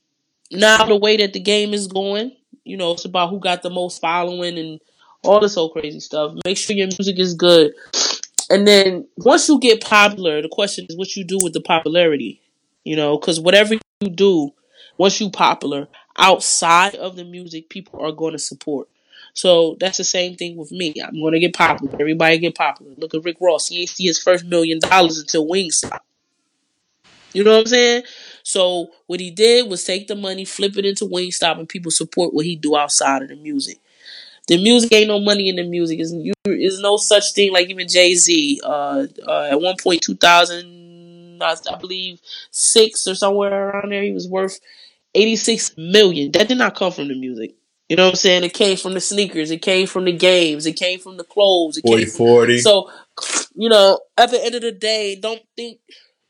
now 0.52 0.84
the 0.84 0.96
way 0.96 1.16
that 1.16 1.32
the 1.32 1.40
game 1.40 1.72
is 1.72 1.86
going, 1.86 2.36
you 2.64 2.76
know, 2.76 2.92
it's 2.92 3.06
about 3.06 3.30
who 3.30 3.40
got 3.40 3.62
the 3.62 3.70
most 3.70 4.02
following 4.02 4.58
and 4.58 4.80
all 5.24 5.40
this 5.40 5.54
whole 5.54 5.70
crazy 5.70 6.00
stuff. 6.00 6.34
Make 6.44 6.58
sure 6.58 6.76
your 6.76 6.88
music 6.88 7.18
is 7.18 7.32
good. 7.32 7.72
And 8.50 8.66
then 8.66 9.06
once 9.16 9.48
you 9.48 9.58
get 9.60 9.80
popular, 9.80 10.42
the 10.42 10.48
question 10.48 10.86
is 10.88 10.96
what 10.96 11.16
you 11.16 11.24
do 11.24 11.38
with 11.40 11.52
the 11.52 11.60
popularity. 11.60 12.42
You 12.84 12.96
know, 12.96 13.18
because 13.18 13.38
whatever 13.40 13.74
you 14.00 14.10
do, 14.10 14.50
once 14.98 15.20
you 15.20 15.30
popular, 15.30 15.88
outside 16.18 16.94
of 16.96 17.16
the 17.16 17.24
music, 17.24 17.68
people 17.68 18.00
are 18.00 18.12
going 18.12 18.32
to 18.32 18.38
support. 18.38 18.88
So 19.32 19.76
that's 19.78 19.98
the 19.98 20.04
same 20.04 20.34
thing 20.34 20.56
with 20.56 20.72
me. 20.72 20.94
I'm 21.02 21.20
going 21.20 21.34
to 21.34 21.38
get 21.38 21.54
popular. 21.54 21.94
Everybody 22.00 22.38
get 22.38 22.54
popular. 22.56 22.92
Look 22.96 23.14
at 23.14 23.24
Rick 23.24 23.36
Ross. 23.40 23.68
He 23.68 23.80
ain't 23.80 23.88
see 23.90 24.06
his 24.06 24.20
first 24.20 24.44
million 24.44 24.80
dollars 24.80 25.18
until 25.18 25.46
Wingstop. 25.46 26.00
You 27.32 27.44
know 27.44 27.52
what 27.52 27.60
I'm 27.60 27.66
saying? 27.66 28.02
So 28.42 28.90
what 29.06 29.20
he 29.20 29.30
did 29.30 29.68
was 29.68 29.84
take 29.84 30.08
the 30.08 30.16
money, 30.16 30.44
flip 30.44 30.76
it 30.76 30.84
into 30.84 31.04
Wingstop, 31.04 31.58
and 31.58 31.68
people 31.68 31.92
support 31.92 32.34
what 32.34 32.44
he 32.44 32.56
do 32.56 32.76
outside 32.76 33.22
of 33.22 33.28
the 33.28 33.36
music. 33.36 33.78
The 34.48 34.56
music 34.62 34.92
ain't 34.92 35.08
no 35.08 35.20
money 35.20 35.48
in 35.48 35.56
the 35.56 35.64
music. 35.64 36.00
Is 36.00 36.12
you 36.12 36.32
is 36.46 36.80
no 36.80 36.96
such 36.96 37.32
thing 37.34 37.52
like 37.52 37.68
even 37.70 37.88
Jay 37.88 38.14
Z. 38.14 38.60
Uh, 38.64 39.06
uh, 39.26 39.48
at 39.50 39.60
one 39.60 39.76
point, 39.80 40.02
two 40.02 40.16
thousand, 40.16 41.40
I, 41.42 41.54
I 41.70 41.76
believe 41.76 42.20
six 42.50 43.06
or 43.06 43.14
somewhere 43.14 43.70
around 43.70 43.90
there, 43.92 44.02
he 44.02 44.12
was 44.12 44.28
worth 44.28 44.58
eighty 45.14 45.36
six 45.36 45.76
million. 45.76 46.32
That 46.32 46.48
did 46.48 46.58
not 46.58 46.74
come 46.76 46.92
from 46.92 47.08
the 47.08 47.14
music. 47.14 47.54
You 47.88 47.96
know 47.96 48.04
what 48.04 48.10
I'm 48.10 48.16
saying? 48.16 48.44
It 48.44 48.54
came 48.54 48.76
from 48.76 48.94
the 48.94 49.00
sneakers. 49.00 49.50
It 49.50 49.62
came 49.62 49.86
from 49.88 50.04
the 50.04 50.12
games. 50.12 50.64
It 50.66 50.74
came 50.76 51.00
from 51.00 51.16
the 51.16 51.24
clothes. 51.24 51.76
It 51.76 51.82
40 51.82 52.04
came 52.04 52.10
40. 52.12 52.60
so, 52.60 52.88
you 53.54 53.68
know, 53.68 53.98
at 54.16 54.30
the 54.30 54.44
end 54.44 54.54
of 54.54 54.62
the 54.62 54.70
day, 54.72 55.16
don't 55.16 55.42
think 55.56 55.80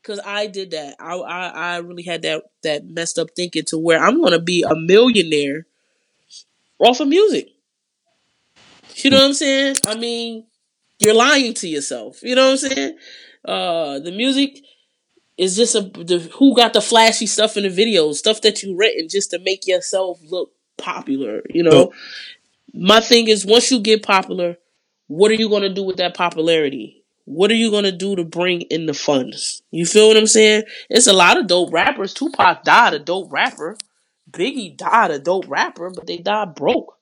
because 0.01 0.19
I 0.25 0.47
did 0.47 0.71
that. 0.71 0.95
I, 0.99 1.13
I 1.15 1.47
I 1.47 1.77
really 1.77 2.03
had 2.03 2.23
that 2.23 2.43
that 2.63 2.85
messed 2.85 3.19
up 3.19 3.29
thinking 3.35 3.65
to 3.65 3.77
where 3.77 3.99
I'm 4.03 4.21
gonna 4.21 4.39
be 4.39 4.63
a 4.63 4.75
millionaire 4.75 5.67
off 6.79 6.99
of 6.99 7.07
music. 7.07 7.50
You 9.03 9.11
know 9.11 9.17
what 9.17 9.25
I'm 9.27 9.33
saying? 9.33 9.75
I 9.87 9.95
mean, 9.95 10.45
you're 10.99 11.15
lying 11.15 11.53
to 11.55 11.67
yourself. 11.67 12.21
You 12.23 12.35
know 12.35 12.51
what 12.51 12.63
I'm 12.63 12.69
saying? 12.69 12.97
Uh, 13.43 13.99
the 13.99 14.11
music 14.11 14.59
is 15.37 15.55
just 15.55 15.75
a 15.75 15.81
the, 15.81 16.19
who 16.37 16.55
got 16.55 16.73
the 16.73 16.81
flashy 16.81 17.25
stuff 17.25 17.57
in 17.57 17.63
the 17.63 17.69
videos, 17.69 18.15
stuff 18.15 18.41
that 18.41 18.61
you 18.61 18.77
written 18.77 19.07
just 19.09 19.31
to 19.31 19.39
make 19.39 19.65
yourself 19.65 20.19
look 20.29 20.51
popular. 20.77 21.41
You 21.49 21.63
know, 21.63 21.93
my 22.73 22.99
thing 22.99 23.27
is 23.27 23.45
once 23.45 23.71
you 23.71 23.79
get 23.79 24.03
popular, 24.03 24.57
what 25.07 25.31
are 25.31 25.35
you 25.35 25.49
gonna 25.49 25.73
do 25.73 25.83
with 25.83 25.97
that 25.97 26.13
popularity? 26.13 27.03
What 27.25 27.49
are 27.49 27.55
you 27.55 27.71
gonna 27.71 27.91
do 27.91 28.15
to 28.15 28.23
bring 28.23 28.61
in 28.61 28.85
the 28.85 28.93
funds? 28.93 29.63
You 29.71 29.85
feel 29.85 30.07
what 30.07 30.17
I'm 30.17 30.27
saying? 30.27 30.63
It's 30.89 31.07
a 31.07 31.13
lot 31.13 31.37
of 31.37 31.47
dope 31.47 31.73
rappers. 31.73 32.13
Tupac 32.13 32.63
died 32.63 32.93
a 32.93 32.99
dope 32.99 33.31
rapper. 33.31 33.77
Biggie 34.29 34.77
died 34.77 35.11
a 35.11 35.19
dope 35.19 35.47
rapper, 35.47 35.89
but 35.89 36.07
they 36.07 36.17
died 36.17 36.55
broke. 36.55 36.97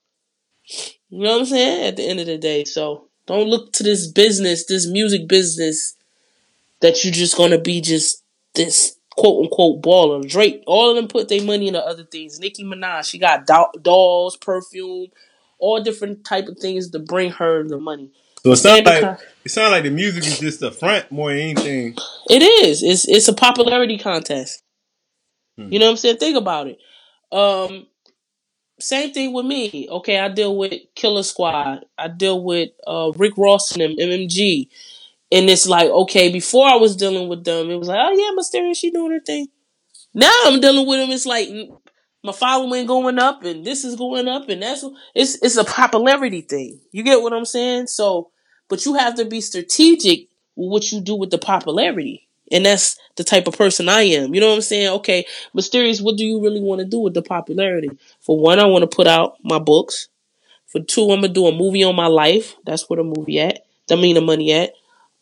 You 1.10 1.24
know 1.24 1.32
what 1.32 1.40
I'm 1.40 1.46
saying? 1.46 1.86
At 1.88 1.96
the 1.96 2.08
end 2.08 2.20
of 2.20 2.26
the 2.26 2.38
day, 2.38 2.64
so 2.64 3.08
don't 3.26 3.48
look 3.48 3.72
to 3.74 3.82
this 3.82 4.06
business, 4.06 4.66
this 4.66 4.86
music 4.86 5.28
business, 5.28 5.96
that 6.80 7.04
you're 7.04 7.12
just 7.12 7.36
gonna 7.36 7.58
be 7.58 7.80
just 7.80 8.22
this 8.54 8.96
quote 9.10 9.44
unquote 9.44 9.82
baller. 9.82 10.26
Drake, 10.28 10.62
all 10.66 10.90
of 10.90 10.96
them 10.96 11.08
put 11.08 11.28
their 11.28 11.42
money 11.42 11.68
into 11.68 11.84
other 11.84 12.04
things. 12.04 12.40
Nicki 12.40 12.64
Minaj, 12.64 13.08
she 13.08 13.18
got 13.18 13.46
do- 13.46 13.80
dolls, 13.82 14.36
perfume, 14.36 15.08
all 15.58 15.82
different 15.82 16.24
type 16.24 16.46
of 16.48 16.58
things 16.58 16.90
to 16.90 16.98
bring 16.98 17.30
her 17.32 17.66
the 17.66 17.78
money. 17.78 18.10
So 18.42 18.52
it 18.52 18.56
sounds 18.56 18.86
like 18.86 19.02
Con- 19.02 19.18
it 19.44 19.50
sounds 19.50 19.72
like 19.72 19.82
the 19.84 19.90
music 19.90 20.26
is 20.26 20.38
just 20.38 20.62
a 20.62 20.70
front 20.70 21.12
more 21.12 21.30
than 21.30 21.40
anything. 21.40 21.96
It 22.30 22.42
is. 22.42 22.82
It's 22.82 23.06
it's 23.06 23.28
a 23.28 23.34
popularity 23.34 23.98
contest. 23.98 24.62
Hmm. 25.58 25.72
You 25.72 25.78
know 25.78 25.86
what 25.86 25.92
I'm 25.92 25.96
saying? 25.98 26.16
Think 26.16 26.36
about 26.36 26.68
it. 26.68 26.78
Um, 27.30 27.86
same 28.80 29.12
thing 29.12 29.32
with 29.32 29.46
me. 29.46 29.88
Okay, 29.90 30.18
I 30.18 30.28
deal 30.28 30.56
with 30.56 30.74
Killer 30.94 31.22
Squad. 31.22 31.84
I 31.98 32.08
deal 32.08 32.42
with 32.42 32.70
uh, 32.86 33.12
Rick 33.16 33.34
Ross 33.36 33.72
and 33.72 33.80
them, 33.82 33.96
MMG. 33.96 34.68
And 35.32 35.48
it's 35.48 35.68
like, 35.68 35.88
okay, 35.88 36.32
before 36.32 36.66
I 36.66 36.76
was 36.76 36.96
dealing 36.96 37.28
with 37.28 37.44
them, 37.44 37.70
it 37.70 37.76
was 37.76 37.88
like, 37.88 37.98
oh 38.00 38.12
yeah, 38.12 38.30
Mysteria, 38.34 38.74
she 38.74 38.90
doing 38.90 39.12
her 39.12 39.20
thing. 39.20 39.48
Now 40.12 40.32
I'm 40.44 40.60
dealing 40.60 40.86
with 40.86 41.00
them. 41.00 41.10
It's 41.10 41.26
like 41.26 41.48
my 42.22 42.32
following 42.32 42.86
going 42.86 43.18
up, 43.18 43.44
and 43.44 43.64
this 43.64 43.84
is 43.84 43.96
going 43.96 44.28
up, 44.28 44.48
and 44.48 44.62
that's 44.62 44.84
it's 45.14 45.40
it's 45.42 45.56
a 45.56 45.64
popularity 45.64 46.40
thing. 46.40 46.80
You 46.92 47.02
get 47.02 47.22
what 47.22 47.32
I'm 47.32 47.44
saying? 47.44 47.86
So, 47.86 48.30
but 48.68 48.84
you 48.84 48.94
have 48.94 49.14
to 49.16 49.24
be 49.24 49.40
strategic 49.40 50.28
with 50.56 50.70
what 50.70 50.92
you 50.92 51.00
do 51.00 51.14
with 51.16 51.30
the 51.30 51.38
popularity, 51.38 52.28
and 52.50 52.66
that's 52.66 52.98
the 53.16 53.24
type 53.24 53.46
of 53.46 53.56
person 53.56 53.88
I 53.88 54.02
am. 54.02 54.34
You 54.34 54.40
know 54.40 54.48
what 54.48 54.56
I'm 54.56 54.60
saying? 54.62 54.88
Okay, 54.96 55.26
mysterious. 55.54 56.00
What 56.00 56.16
do 56.16 56.24
you 56.24 56.42
really 56.42 56.60
want 56.60 56.80
to 56.80 56.86
do 56.86 56.98
with 56.98 57.14
the 57.14 57.22
popularity? 57.22 57.90
For 58.20 58.38
one, 58.38 58.58
I 58.58 58.64
want 58.66 58.82
to 58.88 58.94
put 58.94 59.06
out 59.06 59.36
my 59.42 59.58
books. 59.58 60.08
For 60.66 60.80
two, 60.80 61.10
I'm 61.10 61.20
gonna 61.20 61.28
do 61.28 61.46
a 61.46 61.52
movie 61.52 61.82
on 61.84 61.96
my 61.96 62.06
life. 62.06 62.56
That's 62.64 62.88
where 62.88 62.98
the 62.98 63.04
movie 63.04 63.40
at. 63.40 63.64
I 63.90 63.96
mean 63.96 64.14
the 64.14 64.20
money 64.20 64.52
at. 64.52 64.72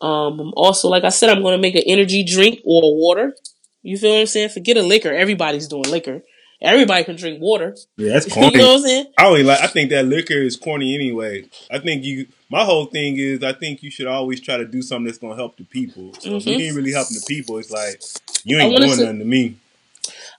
Um, 0.01 0.53
also, 0.55 0.87
like 0.87 1.03
I 1.03 1.09
said, 1.09 1.29
I'm 1.29 1.41
gonna 1.41 1.57
make 1.57 1.75
an 1.75 1.83
energy 1.85 2.23
drink 2.23 2.59
or 2.63 2.95
water. 2.95 3.35
You 3.81 3.97
feel 3.97 4.11
what 4.11 4.19
I'm 4.19 4.27
saying? 4.27 4.49
Forget 4.49 4.77
a 4.77 4.83
liquor. 4.83 5.13
Everybody's 5.13 5.67
doing 5.67 5.89
liquor. 5.89 6.21
Everybody 6.61 7.03
can 7.05 7.15
drink 7.15 7.41
water. 7.41 7.75
Yeah, 7.97 8.13
that's 8.13 8.27
you 8.27 8.33
corny. 8.33 8.57
know 8.57 8.67
what 8.67 8.75
I'm 8.77 8.81
saying? 8.81 9.05
I 9.17 9.25
only 9.27 9.43
like. 9.43 9.61
I 9.61 9.67
think 9.67 9.89
that 9.91 10.05
liquor 10.05 10.33
is 10.33 10.55
corny 10.57 10.93
anyway. 10.95 11.45
I 11.71 11.79
think 11.79 12.03
you. 12.03 12.27
My 12.51 12.65
whole 12.65 12.85
thing 12.87 13.17
is, 13.17 13.43
I 13.43 13.53
think 13.53 13.83
you 13.83 13.91
should 13.91 14.07
always 14.07 14.41
try 14.41 14.57
to 14.57 14.65
do 14.65 14.81
something 14.81 15.05
that's 15.05 15.19
gonna 15.19 15.35
help 15.35 15.55
the 15.57 15.63
people. 15.63 16.13
So 16.19 16.35
if 16.35 16.45
you 16.45 16.57
Mhm. 16.57 16.61
ain't 16.61 16.75
really 16.75 16.91
helping 16.91 17.15
the 17.15 17.25
people, 17.27 17.57
it's 17.59 17.71
like 17.71 18.01
you 18.43 18.57
ain't 18.57 18.75
doing 18.75 18.91
say- 18.95 19.03
nothing 19.03 19.19
to 19.19 19.25
me. 19.25 19.55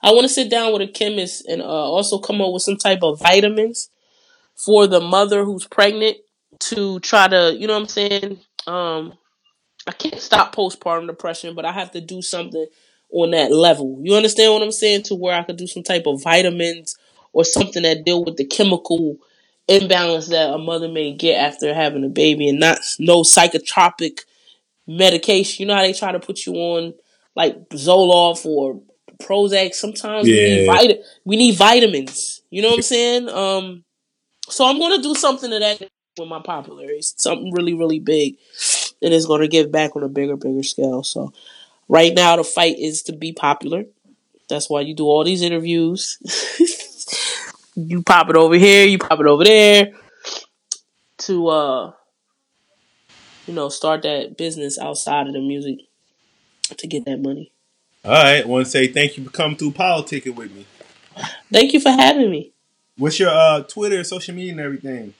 I 0.03 0.11
want 0.11 0.23
to 0.23 0.29
sit 0.29 0.49
down 0.49 0.73
with 0.73 0.81
a 0.81 0.87
chemist 0.87 1.45
and 1.47 1.61
uh, 1.61 1.65
also 1.65 2.17
come 2.19 2.41
up 2.41 2.51
with 2.51 2.63
some 2.63 2.75
type 2.77 2.99
of 3.03 3.19
vitamins 3.19 3.89
for 4.55 4.87
the 4.87 4.99
mother 4.99 5.45
who's 5.45 5.65
pregnant 5.67 6.17
to 6.59 6.99
try 6.99 7.27
to, 7.27 7.55
you 7.57 7.67
know 7.67 7.73
what 7.73 7.83
I'm 7.83 7.87
saying? 7.87 8.39
Um, 8.67 9.13
I 9.87 9.91
can't 9.93 10.19
stop 10.19 10.55
postpartum 10.55 11.07
depression, 11.07 11.55
but 11.55 11.65
I 11.65 11.71
have 11.71 11.91
to 11.91 12.01
do 12.01 12.21
something 12.21 12.65
on 13.11 13.31
that 13.31 13.51
level. 13.51 13.99
You 14.01 14.15
understand 14.15 14.53
what 14.53 14.63
I'm 14.63 14.71
saying? 14.71 15.03
To 15.03 15.15
where 15.15 15.35
I 15.37 15.43
could 15.43 15.57
do 15.57 15.67
some 15.67 15.83
type 15.83 16.03
of 16.07 16.21
vitamins 16.23 16.97
or 17.33 17.43
something 17.45 17.83
that 17.83 18.05
deal 18.05 18.23
with 18.23 18.37
the 18.37 18.45
chemical 18.45 19.17
imbalance 19.67 20.27
that 20.29 20.53
a 20.53 20.57
mother 20.57 20.87
may 20.87 21.13
get 21.13 21.35
after 21.39 21.73
having 21.73 22.03
a 22.03 22.09
baby 22.09 22.49
and 22.49 22.59
not 22.59 22.79
no 22.99 23.21
psychotropic 23.21 24.21
medication. 24.87 25.63
You 25.63 25.67
know 25.67 25.75
how 25.75 25.81
they 25.83 25.93
try 25.93 26.11
to 26.11 26.19
put 26.19 26.45
you 26.45 26.53
on 26.55 26.93
like 27.35 27.69
Zoloft 27.69 28.45
or 28.45 28.81
Prozac. 29.21 29.73
Sometimes 29.73 30.27
we 30.27 30.41
need 30.41 30.65
Yeah. 30.65 30.77
vit- 30.81 31.03
we 31.25 31.35
need 31.35 31.55
vitamins. 31.55 32.41
You 32.49 32.61
know 32.61 32.69
what 32.69 32.75
I'm 32.77 32.81
saying? 32.81 33.29
Um, 33.29 33.83
so 34.49 34.65
I'm 34.65 34.79
gonna 34.79 35.01
do 35.01 35.15
something 35.15 35.49
to 35.51 35.59
that 35.59 35.81
with 36.17 36.27
my 36.27 36.39
popularity. 36.39 37.01
Something 37.01 37.51
really, 37.53 37.73
really 37.73 37.99
big, 37.99 38.37
and 39.01 39.13
it's 39.13 39.25
gonna 39.25 39.47
give 39.47 39.71
back 39.71 39.95
on 39.95 40.03
a 40.03 40.09
bigger, 40.09 40.35
bigger 40.35 40.63
scale. 40.63 41.03
So 41.03 41.31
right 41.87 42.13
now 42.13 42.35
the 42.35 42.43
fight 42.43 42.77
is 42.79 43.03
to 43.03 43.13
be 43.13 43.33
popular. 43.33 43.85
That's 44.49 44.69
why 44.69 44.81
you 44.81 44.95
do 44.95 45.05
all 45.05 45.23
these 45.23 45.41
interviews. 45.41 46.17
you 47.75 48.03
pop 48.03 48.29
it 48.29 48.35
over 48.35 48.55
here, 48.55 48.85
you 48.85 48.97
pop 48.97 49.19
it 49.19 49.27
over 49.27 49.43
there 49.43 49.93
to 51.19 51.47
uh 51.47 51.91
you 53.47 53.53
know, 53.53 53.69
start 53.69 54.03
that 54.03 54.37
business 54.37 54.77
outside 54.77 55.27
of 55.27 55.33
the 55.33 55.41
music 55.41 55.79
to 56.77 56.87
get 56.87 57.05
that 57.05 57.21
money. 57.21 57.51
All 58.03 58.11
right, 58.11 58.47
want 58.47 58.65
to 58.65 58.71
say 58.71 58.87
thank 58.87 59.17
you 59.17 59.25
for 59.25 59.29
coming 59.29 59.57
through 59.57 59.71
politicking 59.71 60.35
with 60.35 60.53
me. 60.53 60.65
Thank 61.51 61.73
you 61.73 61.79
for 61.79 61.91
having 61.91 62.31
me. 62.31 62.53
What's 62.97 63.19
your 63.19 63.29
uh, 63.29 63.63
Twitter, 63.63 64.03
social 64.03 64.33
media, 64.33 64.51
and 64.51 64.61
everything? 64.61 65.13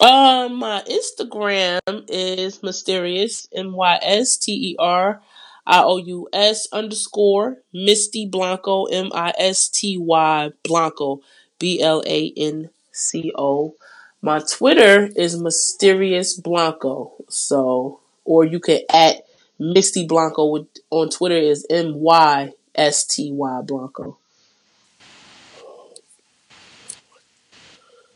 Um, 0.00 0.56
my 0.56 0.82
Instagram 0.88 1.80
is 2.08 2.62
mysterious 2.62 3.48
m 3.52 3.72
y 3.72 3.98
s 4.00 4.36
t 4.38 4.52
e 4.52 4.76
r 4.78 5.20
i 5.66 5.82
o 5.82 5.96
u 5.96 6.28
s 6.32 6.68
underscore 6.72 7.58
Misty 7.72 8.26
Blanco 8.26 8.84
m 8.84 9.10
i 9.12 9.32
s 9.38 9.68
t 9.68 9.96
y 9.98 10.50
Blanco 10.64 11.20
b 11.58 11.80
l 11.80 12.02
a 12.06 12.32
n 12.36 12.70
c 12.92 13.32
o. 13.36 13.74
My 14.20 14.40
Twitter 14.40 15.10
is 15.16 15.40
mysterious 15.40 16.34
Blanco. 16.34 17.12
So, 17.28 18.00
or 18.24 18.44
you 18.44 18.60
can 18.60 18.80
at 18.92 19.24
Misty 19.58 20.06
Blanco 20.06 20.46
with 20.46 20.66
on 20.90 21.10
Twitter 21.10 21.36
is 21.36 21.66
m 21.70 22.00
y 22.00 22.52
s 22.74 23.06
t 23.06 23.32
y 23.32 23.60
Blanco. 23.62 24.18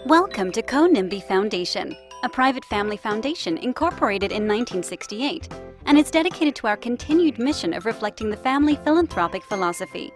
Welcome 0.07 0.53
to 0.53 0.62
Conimby 0.62 1.20
Foundation, 1.20 1.96
a 2.23 2.29
private 2.29 2.65
family 2.65 2.97
foundation 2.97 3.59
incorporated 3.59 4.33
in 4.33 4.49
1968, 4.49 5.49
and 5.85 5.99
it's 5.99 6.11
dedicated 6.11 6.55
to 6.57 6.67
our 6.67 6.77
continued 6.77 7.39
mission 7.39 7.75
of 7.75 7.87
reflecting 7.87 8.31
the 8.31 8.37
family 8.37 8.77
philanthropic 8.77 9.43
philosophy. 9.45 10.13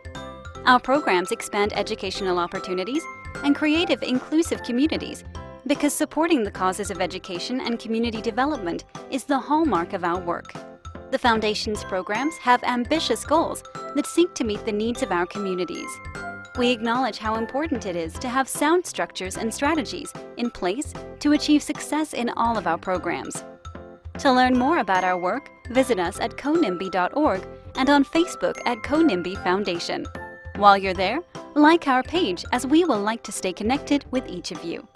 Our 0.67 0.81
programs 0.81 1.33
expand 1.33 1.73
educational 1.73 2.39
opportunities 2.39 3.03
and 3.45 3.55
creative, 3.55 4.03
inclusive 4.03 4.63
communities 4.63 5.25
because 5.67 5.93
supporting 5.93 6.43
the 6.43 6.51
causes 6.51 6.91
of 6.91 7.01
education 7.01 7.61
and 7.61 7.79
community 7.79 8.21
development 8.21 8.85
is 9.11 9.25
the 9.25 9.39
hallmark 9.39 9.93
of 9.93 10.05
our 10.05 10.19
work. 10.19 10.53
The 11.11 11.19
Foundation's 11.19 11.85
programs 11.85 12.37
have 12.39 12.63
ambitious 12.65 13.25
goals 13.25 13.63
that 13.95 14.07
seek 14.07 14.35
to 14.35 14.45
meet 14.45 14.65
the 14.65 14.73
needs 14.73 15.03
of 15.03 15.13
our 15.13 15.27
communities. 15.27 15.91
We 16.61 16.73
acknowledge 16.73 17.17
how 17.17 17.37
important 17.37 17.87
it 17.87 17.97
is 17.97 18.13
to 18.19 18.29
have 18.29 18.47
sound 18.47 18.85
structures 18.85 19.39
and 19.39 19.53
strategies 19.53 20.13
in 20.37 20.51
place 20.51 20.93
to 21.21 21.33
achieve 21.33 21.63
success 21.63 22.13
in 22.13 22.29
all 22.37 22.59
of 22.59 22.67
our 22.67 22.77
programs. 22.77 23.45
To 24.19 24.31
learn 24.31 24.59
more 24.59 24.81
about 24.81 25.03
our 25.03 25.17
work, 25.17 25.51
visit 25.71 25.99
us 25.99 26.21
at 26.21 26.37
conimby.org 26.37 27.49
and 27.77 27.89
on 27.89 28.05
Facebook 28.05 28.59
at 28.67 28.83
Conimby 28.83 29.37
Foundation. 29.37 30.05
While 30.57 30.77
you're 30.77 30.93
there, 30.93 31.21
like 31.55 31.89
our 31.89 32.03
page 32.03 32.45
as 32.53 32.67
we 32.67 32.85
will 32.85 33.01
like 33.01 33.23
to 33.23 33.33
stay 33.33 33.55
connected 33.55 34.05
with 34.11 34.29
each 34.29 34.53
of 34.53 34.63
you. 34.63 34.87